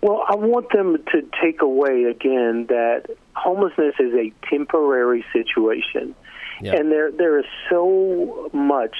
Well, 0.00 0.24
I 0.26 0.36
want 0.36 0.72
them 0.72 0.96
to 1.12 1.28
take 1.42 1.60
away 1.60 2.04
again 2.04 2.66
that 2.68 3.10
homelessness 3.34 3.96
is 3.98 4.14
a 4.14 4.32
temporary 4.48 5.22
situation. 5.34 6.14
Yeah. 6.60 6.76
And 6.76 6.90
there 6.90 7.10
there 7.10 7.38
is 7.38 7.46
so 7.70 8.50
much 8.52 8.96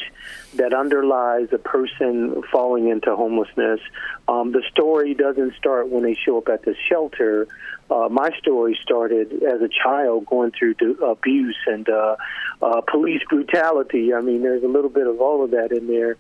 that 0.55 0.73
underlies 0.73 1.49
a 1.53 1.59
person 1.59 2.43
falling 2.51 2.89
into 2.89 3.15
homelessness. 3.17 3.81
Um, 4.29 4.53
the 4.53 4.63
story 4.71 5.15
doesn't 5.15 5.55
start 5.57 5.89
when 5.89 6.05
they 6.05 6.15
show 6.15 6.39
up 6.39 6.49
at 6.49 6.63
the 6.63 6.75
shelter. 6.89 7.49
Uh, 7.91 8.09
my 8.11 8.31
story 8.39 8.79
started 8.83 9.43
as 9.43 9.61
a 9.63 9.69
child 9.69 10.27
going 10.27 10.53
through 10.53 10.75
abuse 11.03 11.57
and 11.67 11.89
uh, 11.89 12.17
uh, 12.63 12.81
police 12.83 13.23
brutality. 13.29 14.13
I 14.13 14.21
mean, 14.21 14.43
there's 14.43 14.63
a 14.63 14.69
little 14.69 14.91
bit 14.91 15.07
of 15.07 15.21
all 15.21 15.45
of 15.45 15.53
that 15.53 15.73
in 15.73 15.87
there. 15.87 16.17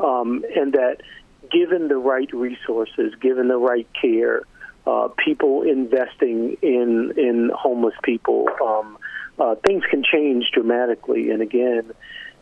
Um, 0.00 0.44
and 0.56 0.72
that 0.72 1.02
given 1.50 1.88
the 1.88 1.96
right 1.96 2.32
resources, 2.32 3.14
given 3.20 3.48
the 3.48 3.58
right 3.58 3.86
care, 4.00 4.42
uh, 4.86 5.08
people 5.24 5.62
investing 5.62 6.56
in 6.60 7.12
in 7.16 7.50
homeless 7.54 7.94
people, 8.02 8.48
um, 8.64 8.98
uh, 9.38 9.54
things 9.56 9.82
can 9.90 10.02
change 10.02 10.50
dramatically. 10.52 11.30
And 11.30 11.42
again, 11.42 11.92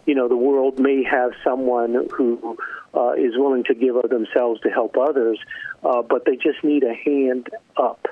you 0.06 0.14
know, 0.14 0.28
the 0.28 0.36
world 0.36 0.78
may 0.78 1.04
have 1.04 1.32
someone 1.44 2.08
who 2.12 2.58
uh, 2.94 3.12
is 3.12 3.36
willing 3.36 3.64
to 3.64 3.74
give 3.74 3.96
of 3.96 4.10
themselves 4.10 4.60
to 4.62 4.70
help 4.70 4.96
others, 4.96 5.38
uh, 5.84 6.02
but 6.02 6.24
they 6.24 6.36
just 6.36 6.64
need 6.64 6.82
a 6.82 6.94
hand 6.94 7.48
up, 7.76 8.06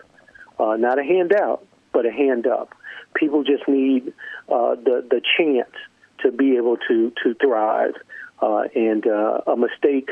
uh, 0.59 0.77
not 0.77 0.99
a 0.99 1.03
handout, 1.03 1.67
but 1.93 2.07
a 2.07 2.13
hand 2.13 2.47
up. 2.47 2.75
People 3.15 3.43
just 3.43 3.67
need 3.67 4.13
uh, 4.49 4.77
the 4.77 5.05
the 5.11 5.21
chance 5.37 5.75
to 6.21 6.31
be 6.31 6.57
able 6.57 6.77
to 6.89 7.13
to 7.23 7.35
thrive, 7.35 7.95
uh, 8.41 8.65
and 8.75 9.07
uh, 9.07 9.41
a 9.47 9.57
mistake 9.57 10.11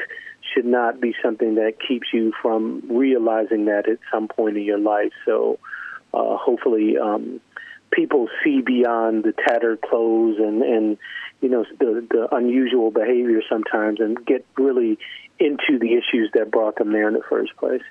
should 0.55 0.65
not 0.65 1.01
be 1.01 1.15
something 1.23 1.57
that 1.57 1.75
keeps 1.87 2.09
you 2.13 2.33
from 2.41 2.83
realizing 2.89 3.67
that 3.67 3.89
at 3.89 3.99
some 4.13 4.29
point 4.29 4.57
in 4.57 4.63
your 4.65 4.79
life. 4.79 5.13
So, 5.25 5.59
hopefully, 6.13 6.97
um, 6.97 7.41
people 7.93 8.29
see 8.45 8.61
beyond 8.61 9.25
the 9.25 9.33
tattered 9.33 9.81
clothes 9.81 10.37
and 10.39 10.63
and 10.63 10.99
you 11.41 11.49
know 11.49 11.65
the 11.79 12.07
the 12.11 12.35
unusual 12.35 12.91
behavior 12.91 13.41
sometimes 13.49 14.01
and 14.01 14.25
get 14.27 14.45
really 14.57 14.99
into 15.39 15.79
the 15.79 15.95
issues 15.95 16.31
that 16.35 16.51
brought 16.51 16.77
them 16.77 16.93
there 16.93 17.09
in 17.09 17.15
the 17.15 17.23
first 17.29 17.55
place. 17.57 17.83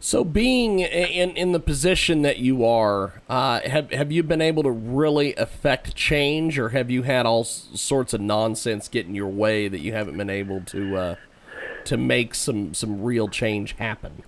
So, 0.00 0.22
being 0.22 0.78
in 0.78 1.30
in 1.30 1.50
the 1.50 1.58
position 1.58 2.22
that 2.22 2.38
you 2.38 2.64
are, 2.64 3.20
uh, 3.28 3.60
have 3.60 3.90
have 3.90 4.12
you 4.12 4.22
been 4.22 4.40
able 4.40 4.62
to 4.62 4.70
really 4.70 5.34
affect 5.34 5.96
change, 5.96 6.56
or 6.56 6.68
have 6.68 6.88
you 6.88 7.02
had 7.02 7.26
all 7.26 7.42
sorts 7.42 8.14
of 8.14 8.20
nonsense 8.20 8.86
get 8.86 9.06
in 9.06 9.16
your 9.16 9.26
way 9.26 9.66
that 9.66 9.80
you 9.80 9.92
haven't 9.92 10.16
been 10.16 10.30
able 10.30 10.60
to 10.66 10.96
uh, 10.96 11.14
to 11.86 11.96
make 11.96 12.36
some 12.36 12.74
some 12.74 13.02
real 13.02 13.26
change 13.26 13.72
happen? 13.72 14.22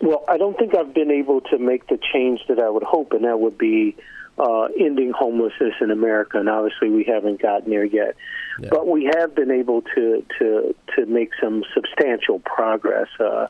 Well, 0.00 0.24
I 0.28 0.36
don't 0.36 0.58
think 0.58 0.74
I've 0.76 0.92
been 0.92 1.10
able 1.10 1.40
to 1.42 1.58
make 1.58 1.86
the 1.86 1.98
change 2.12 2.40
that 2.48 2.58
I 2.58 2.68
would 2.68 2.82
hope, 2.82 3.12
and 3.12 3.24
that 3.24 3.40
would 3.40 3.56
be 3.56 3.96
uh, 4.38 4.64
ending 4.78 5.12
homelessness 5.12 5.74
in 5.80 5.90
America. 5.90 6.38
And 6.38 6.48
obviously, 6.48 6.90
we 6.90 7.04
haven't 7.04 7.40
gotten 7.40 7.70
there 7.70 7.84
yet. 7.84 8.16
Yeah. 8.60 8.68
But 8.70 8.86
we 8.86 9.10
have 9.16 9.34
been 9.34 9.50
able 9.50 9.82
to 9.82 10.24
to 10.38 10.74
to 10.96 11.06
make 11.06 11.30
some 11.40 11.64
substantial 11.74 12.40
progress. 12.40 13.08
Uh, 13.18 13.46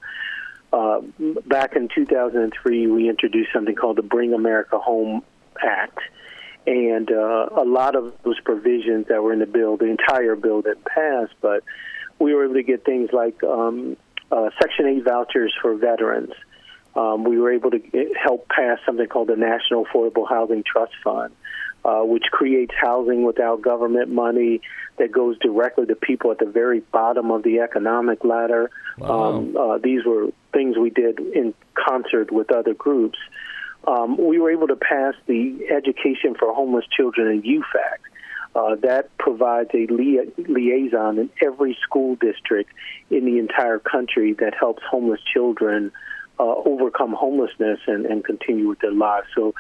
uh, 0.73 1.01
back 1.47 1.75
in 1.77 1.89
2003, 1.95 2.87
we 2.87 3.09
introduced 3.09 3.53
something 3.53 3.75
called 3.75 3.97
the 3.97 4.03
Bring 4.03 4.35
America 4.35 4.79
Home 4.79 5.23
Act. 5.63 5.99
And 6.67 7.11
uh, 7.11 7.49
a 7.57 7.65
lot 7.65 7.95
of 7.95 8.13
those 8.25 8.41
provisions 8.41 9.07
that 9.09 9.23
were 9.23 9.33
in 9.33 9.39
the 9.39 9.47
bill, 9.47 9.77
the 9.77 9.87
entire 9.87 10.35
bill 10.35 10.63
didn't 10.63 10.85
pass, 10.85 11.29
but 11.41 11.63
we 12.19 12.35
were 12.35 12.45
able 12.45 12.55
to 12.55 12.65
get 12.65 12.85
things 12.85 13.11
like 13.13 13.43
um, 13.45 13.97
uh, 14.31 14.51
Section 14.61 14.87
8 14.87 15.05
vouchers 15.05 15.55
for 15.61 15.75
veterans. 15.77 16.33
Um, 16.95 17.25
we 17.25 17.39
were 17.39 17.53
able 17.53 17.71
to 17.71 17.81
help 18.21 18.49
pass 18.49 18.79
something 18.87 19.07
called 19.07 19.29
the 19.29 19.37
National 19.37 19.85
Affordable 19.85 20.29
Housing 20.29 20.65
Trust 20.65 20.95
Fund, 21.05 21.35
uh, 21.85 22.01
which 22.01 22.25
creates 22.33 22.73
housing 22.81 23.23
without 23.25 23.61
government 23.61 24.09
money 24.09 24.63
that 24.97 25.13
goes 25.13 25.39
directly 25.39 25.85
to 25.87 25.95
people 25.95 26.31
at 26.31 26.39
the 26.39 26.47
very 26.47 26.81
bottom 26.81 27.31
of 27.31 27.43
the 27.43 27.61
economic 27.61 28.25
ladder. 28.25 28.71
Wow. 28.99 29.35
Um, 29.35 29.57
uh, 29.57 29.79
these 29.79 30.05
were 30.07 30.29
things 30.55 30.79
we 30.79 30.89
did 30.89 31.21
in 31.21 31.53
concert 31.75 32.33
with 32.33 32.51
other 32.51 32.73
groups. 32.73 33.19
Um, 33.87 34.17
we 34.17 34.39
were 34.39 34.51
able 34.51 34.69
to 34.69 34.77
pass 34.77 35.15
the 35.27 35.67
Education 35.71 36.35
for 36.39 36.53
Homeless 36.55 36.87
Children 36.97 37.29
and 37.29 37.45
Youth 37.45 37.65
Act. 37.93 38.03
Uh, 38.57 38.75
that 38.77 39.15
provides 39.19 39.69
a 39.75 39.87
lia- 39.89 40.33
liaison 40.39 41.19
in 41.19 41.31
every 41.43 41.77
school 41.83 42.17
district 42.17 42.73
in 43.11 43.27
the 43.27 43.39
entire 43.39 43.79
country 43.79 44.33
that 44.33 44.55
helps 44.59 44.83
homeless 44.91 45.21
children 45.35 45.93
uh, 46.41 46.55
overcome 46.65 47.13
homelessness 47.13 47.81
and, 47.87 48.07
and 48.07 48.25
continue 48.25 48.67
with 48.67 48.79
their 48.79 48.93
lives. 48.93 49.27
So, 49.35 49.55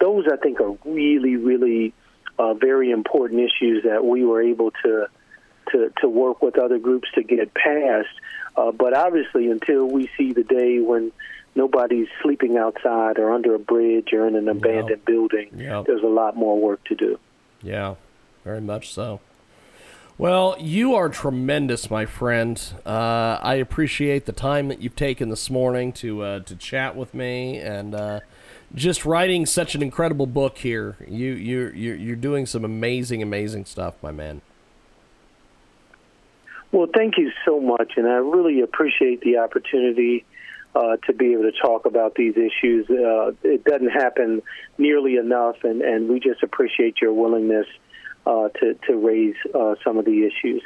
those 0.00 0.24
I 0.32 0.36
think 0.36 0.60
are 0.60 0.76
really, 0.84 1.36
really 1.36 1.92
uh, 2.40 2.54
very 2.54 2.90
important 2.90 3.40
issues 3.40 3.84
that 3.84 4.04
we 4.04 4.24
were 4.24 4.42
able 4.42 4.72
to 4.82 5.06
to, 5.70 5.92
to 6.00 6.08
work 6.08 6.42
with 6.42 6.58
other 6.58 6.78
groups 6.78 7.08
to 7.14 7.22
get 7.22 7.54
past. 7.54 8.08
Uh, 8.56 8.72
but 8.72 8.96
obviously, 8.96 9.48
until 9.48 9.86
we 9.86 10.10
see 10.18 10.32
the 10.32 10.42
day 10.42 10.80
when 10.80 11.12
nobody's 11.54 12.08
sleeping 12.22 12.56
outside 12.56 13.18
or 13.18 13.32
under 13.32 13.54
a 13.54 13.60
bridge 13.60 14.12
or 14.12 14.26
in 14.26 14.34
an 14.34 14.48
abandoned 14.48 15.04
building, 15.04 15.50
there's 15.86 16.02
a 16.02 16.08
lot 16.08 16.36
more 16.36 16.58
work 16.58 16.82
to 16.84 16.96
do. 16.96 17.18
Yeah, 17.62 17.94
very 18.44 18.60
much 18.60 18.92
so. 18.92 19.20
Well, 20.18 20.56
you 20.60 20.94
are 20.96 21.08
tremendous, 21.08 21.90
my 21.90 22.04
friend. 22.04 22.62
Uh, 22.84 23.38
I 23.40 23.54
appreciate 23.54 24.26
the 24.26 24.32
time 24.32 24.68
that 24.68 24.82
you've 24.82 24.94
taken 24.94 25.30
this 25.30 25.48
morning 25.48 25.92
to 25.94 26.22
uh, 26.22 26.40
to 26.40 26.56
chat 26.56 26.94
with 26.94 27.14
me 27.14 27.56
and 27.56 27.94
uh, 27.94 28.20
just 28.74 29.06
writing 29.06 29.46
such 29.46 29.74
an 29.74 29.82
incredible 29.82 30.26
book 30.26 30.58
here. 30.58 30.96
You 31.08 31.32
you 31.32 31.72
you're, 31.74 31.94
you're 31.94 32.16
doing 32.16 32.44
some 32.44 32.66
amazing, 32.66 33.22
amazing 33.22 33.64
stuff, 33.64 33.94
my 34.02 34.10
man. 34.10 34.42
Well, 36.70 36.88
thank 36.94 37.16
you 37.16 37.32
so 37.46 37.58
much, 37.58 37.92
and 37.96 38.06
I 38.06 38.16
really 38.16 38.60
appreciate 38.60 39.22
the 39.22 39.38
opportunity 39.38 40.24
uh, 40.74 40.98
to 41.06 41.12
be 41.12 41.32
able 41.32 41.44
to 41.44 41.52
talk 41.52 41.86
about 41.86 42.14
these 42.14 42.34
issues. 42.36 42.88
Uh, 42.88 43.32
it 43.42 43.64
doesn't 43.64 43.88
happen 43.88 44.42
nearly 44.78 45.16
enough, 45.16 45.64
and, 45.64 45.82
and 45.82 46.08
we 46.08 46.20
just 46.20 46.42
appreciate 46.42 47.00
your 47.00 47.12
willingness 47.12 47.66
uh, 48.26 48.48
to 48.60 48.74
to 48.86 48.96
raise 48.96 49.36
uh, 49.54 49.74
some 49.84 49.98
of 49.98 50.04
the 50.04 50.26
issues. 50.26 50.62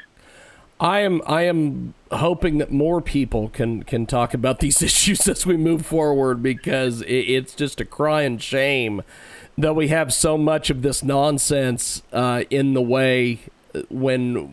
I 0.80 1.00
am 1.00 1.22
I 1.26 1.42
am 1.42 1.94
hoping 2.10 2.58
that 2.58 2.70
more 2.70 3.00
people 3.00 3.48
can 3.48 3.82
can 3.82 4.06
talk 4.06 4.34
about 4.34 4.60
these 4.60 4.82
issues 4.88 5.28
as 5.28 5.46
we 5.46 5.56
move 5.56 5.86
forward 5.86 6.42
because 6.42 7.02
it, 7.02 7.12
it's 7.12 7.54
just 7.54 7.80
a 7.80 7.84
crying 7.84 8.38
shame 8.38 9.02
that 9.56 9.74
we 9.74 9.88
have 9.88 10.12
so 10.12 10.36
much 10.36 10.68
of 10.68 10.82
this 10.82 11.02
nonsense 11.02 12.02
uh, 12.12 12.42
in 12.50 12.74
the 12.74 12.82
way 12.82 13.38
when 13.88 14.52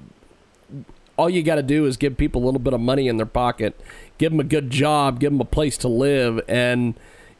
all 1.17 1.29
you 1.29 1.43
got 1.43 1.55
to 1.55 1.63
do 1.63 1.85
is 1.85 1.97
give 1.97 2.17
people 2.17 2.43
a 2.43 2.45
little 2.45 2.59
bit 2.59 2.73
of 2.73 2.79
money 2.79 3.07
in 3.07 3.17
their 3.17 3.25
pocket, 3.25 3.79
give 4.17 4.31
them 4.31 4.39
a 4.39 4.43
good 4.43 4.69
job, 4.69 5.19
give 5.19 5.31
them 5.31 5.41
a 5.41 5.45
place 5.45 5.77
to 5.77 5.87
live, 5.87 6.41
and 6.47 6.95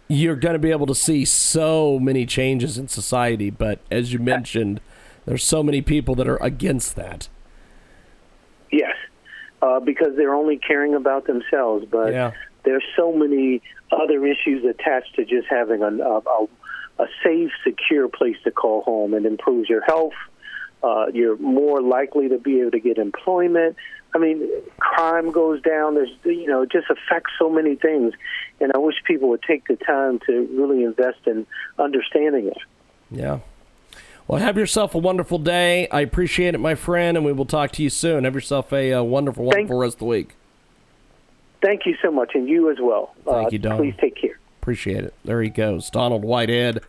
you're 0.08 0.36
going 0.36 0.54
to 0.54 0.60
be 0.60 0.72
able 0.72 0.86
to 0.88 0.96
see 0.96 1.24
so 1.24 1.98
many 2.00 2.26
changes 2.26 2.78
in 2.78 2.88
society. 2.88 3.50
But 3.50 3.80
as 3.90 4.12
you 4.12 4.20
mentioned, 4.20 4.82
there's 5.26 5.44
so 5.44 5.64
many 5.64 5.82
people 5.82 6.16
that 6.16 6.28
are 6.28 6.38
against 6.38 6.96
that. 6.96 7.30
Yes, 8.72 8.96
uh, 9.62 9.80
because 9.80 10.16
they're 10.16 10.34
only 10.34 10.58
caring 10.58 10.96
about 10.96 11.28
themselves. 11.28 11.86
But 11.90 12.14
yeah. 12.14 12.32
there's 12.64 12.84
so 12.96 13.12
many 13.14 13.62
other 13.92 14.26
issues 14.26 14.64
attached 14.66 15.16
to 15.16 15.26
just 15.26 15.48
having 15.50 15.84
a, 15.84 15.88
a, 15.88 16.48
a 17.00 17.08
safe, 17.24 17.52
secure 17.64 18.08
place 18.08 18.38
to 18.46 18.52
call 18.52 18.82
home. 18.82 19.14
and 19.14 19.26
improves 19.26 19.70
your 19.70 19.82
health 19.82 20.14
uh, 20.84 21.08
you're 21.14 21.38
more 21.38 21.82
likely 21.82 22.30
to 22.30 22.38
be 22.38 22.62
able 22.62 22.72
to 22.72 22.80
get 22.80 22.98
employment. 22.98 23.76
I 24.14 24.18
mean, 24.18 24.50
crime 24.80 25.32
goes 25.32 25.62
down. 25.62 25.96
There's, 25.96 26.12
you 26.24 26.48
know, 26.48 26.64
it 26.64 26.72
just 26.72 26.88
affects 26.90 27.32
so 27.40 27.50
many 27.50 27.76
things. 27.76 28.14
And 28.60 28.72
I 28.74 28.78
wish 28.80 28.96
people 29.06 29.30
would 29.30 29.44
take 29.44 29.68
the 29.68 29.76
time 29.76 30.20
to 30.26 30.48
really 30.52 30.84
invest 30.84 31.20
in 31.28 31.46
understanding 31.78 32.48
it. 32.48 32.58
Yeah. 33.10 33.40
Well, 34.28 34.40
have 34.40 34.58
yourself 34.58 34.96
a 34.96 34.98
wonderful 34.98 35.40
day. 35.40 35.88
I 35.90 36.02
appreciate 36.02 36.56
it, 36.56 36.60
my 36.60 36.76
friend, 36.76 37.18
and 37.18 37.26
we 37.26 37.34
will 37.34 37.46
talk 37.46 37.72
to 37.74 37.84
you 37.84 37.90
soon. 37.90 38.24
Have 38.24 38.36
yourself 38.36 38.72
a, 38.72 38.92
a 38.92 39.00
uh, 39.00 39.04
wonderful, 39.04 39.46
wonderful 39.46 39.68
Thank, 39.68 39.82
rest 39.82 39.96
of 39.96 40.00
the 40.00 40.06
week. 40.06 40.36
Thank 41.62 41.86
you 41.86 41.96
so 42.02 42.12
much, 42.12 42.32
and 42.34 42.48
you 42.48 42.72
as 42.72 42.78
well. 42.80 43.14
Thank 43.26 43.48
uh, 43.48 43.50
you, 43.52 43.60
Don. 43.60 43.78
Please 43.78 43.96
take 44.00 44.16
care. 44.16 44.40
Appreciate 44.62 45.04
it. 45.04 45.14
There 45.26 45.42
he 45.42 45.50
goes, 45.50 45.90
Donald 45.90 46.24
Whitehead 46.24 46.82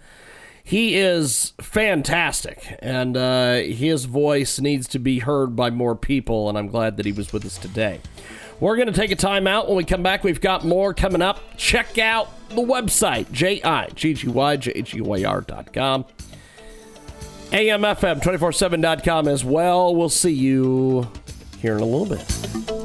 he 0.64 0.96
is 0.96 1.52
fantastic, 1.60 2.76
and 2.78 3.16
uh, 3.16 3.56
his 3.56 4.04
voice 4.04 4.60
needs 4.60 4.86
to 4.88 4.98
be 4.98 5.20
heard 5.20 5.56
by 5.56 5.70
more 5.70 5.96
people, 5.96 6.48
and 6.48 6.56
I'm 6.56 6.68
glad 6.68 6.96
that 6.98 7.06
he 7.06 7.12
was 7.12 7.32
with 7.32 7.44
us 7.44 7.58
today. 7.58 8.00
We're 8.60 8.76
going 8.76 8.86
to 8.86 8.92
take 8.92 9.10
a 9.10 9.16
time 9.16 9.48
out. 9.48 9.66
When 9.66 9.76
we 9.76 9.82
come 9.82 10.04
back, 10.04 10.22
we've 10.22 10.40
got 10.40 10.64
more 10.64 10.94
coming 10.94 11.20
up. 11.20 11.40
Check 11.56 11.98
out 11.98 12.28
the 12.50 12.62
website, 12.62 13.32
J-I-G-G-Y-J-H-E-Y-R.com. 13.32 16.04
AMFM247.com 17.52 19.28
as 19.28 19.44
well. 19.44 19.94
We'll 19.94 20.08
see 20.08 20.32
you 20.32 21.08
here 21.60 21.76
in 21.76 21.82
a 21.82 21.86
little 21.86 22.06
bit. 22.06 22.81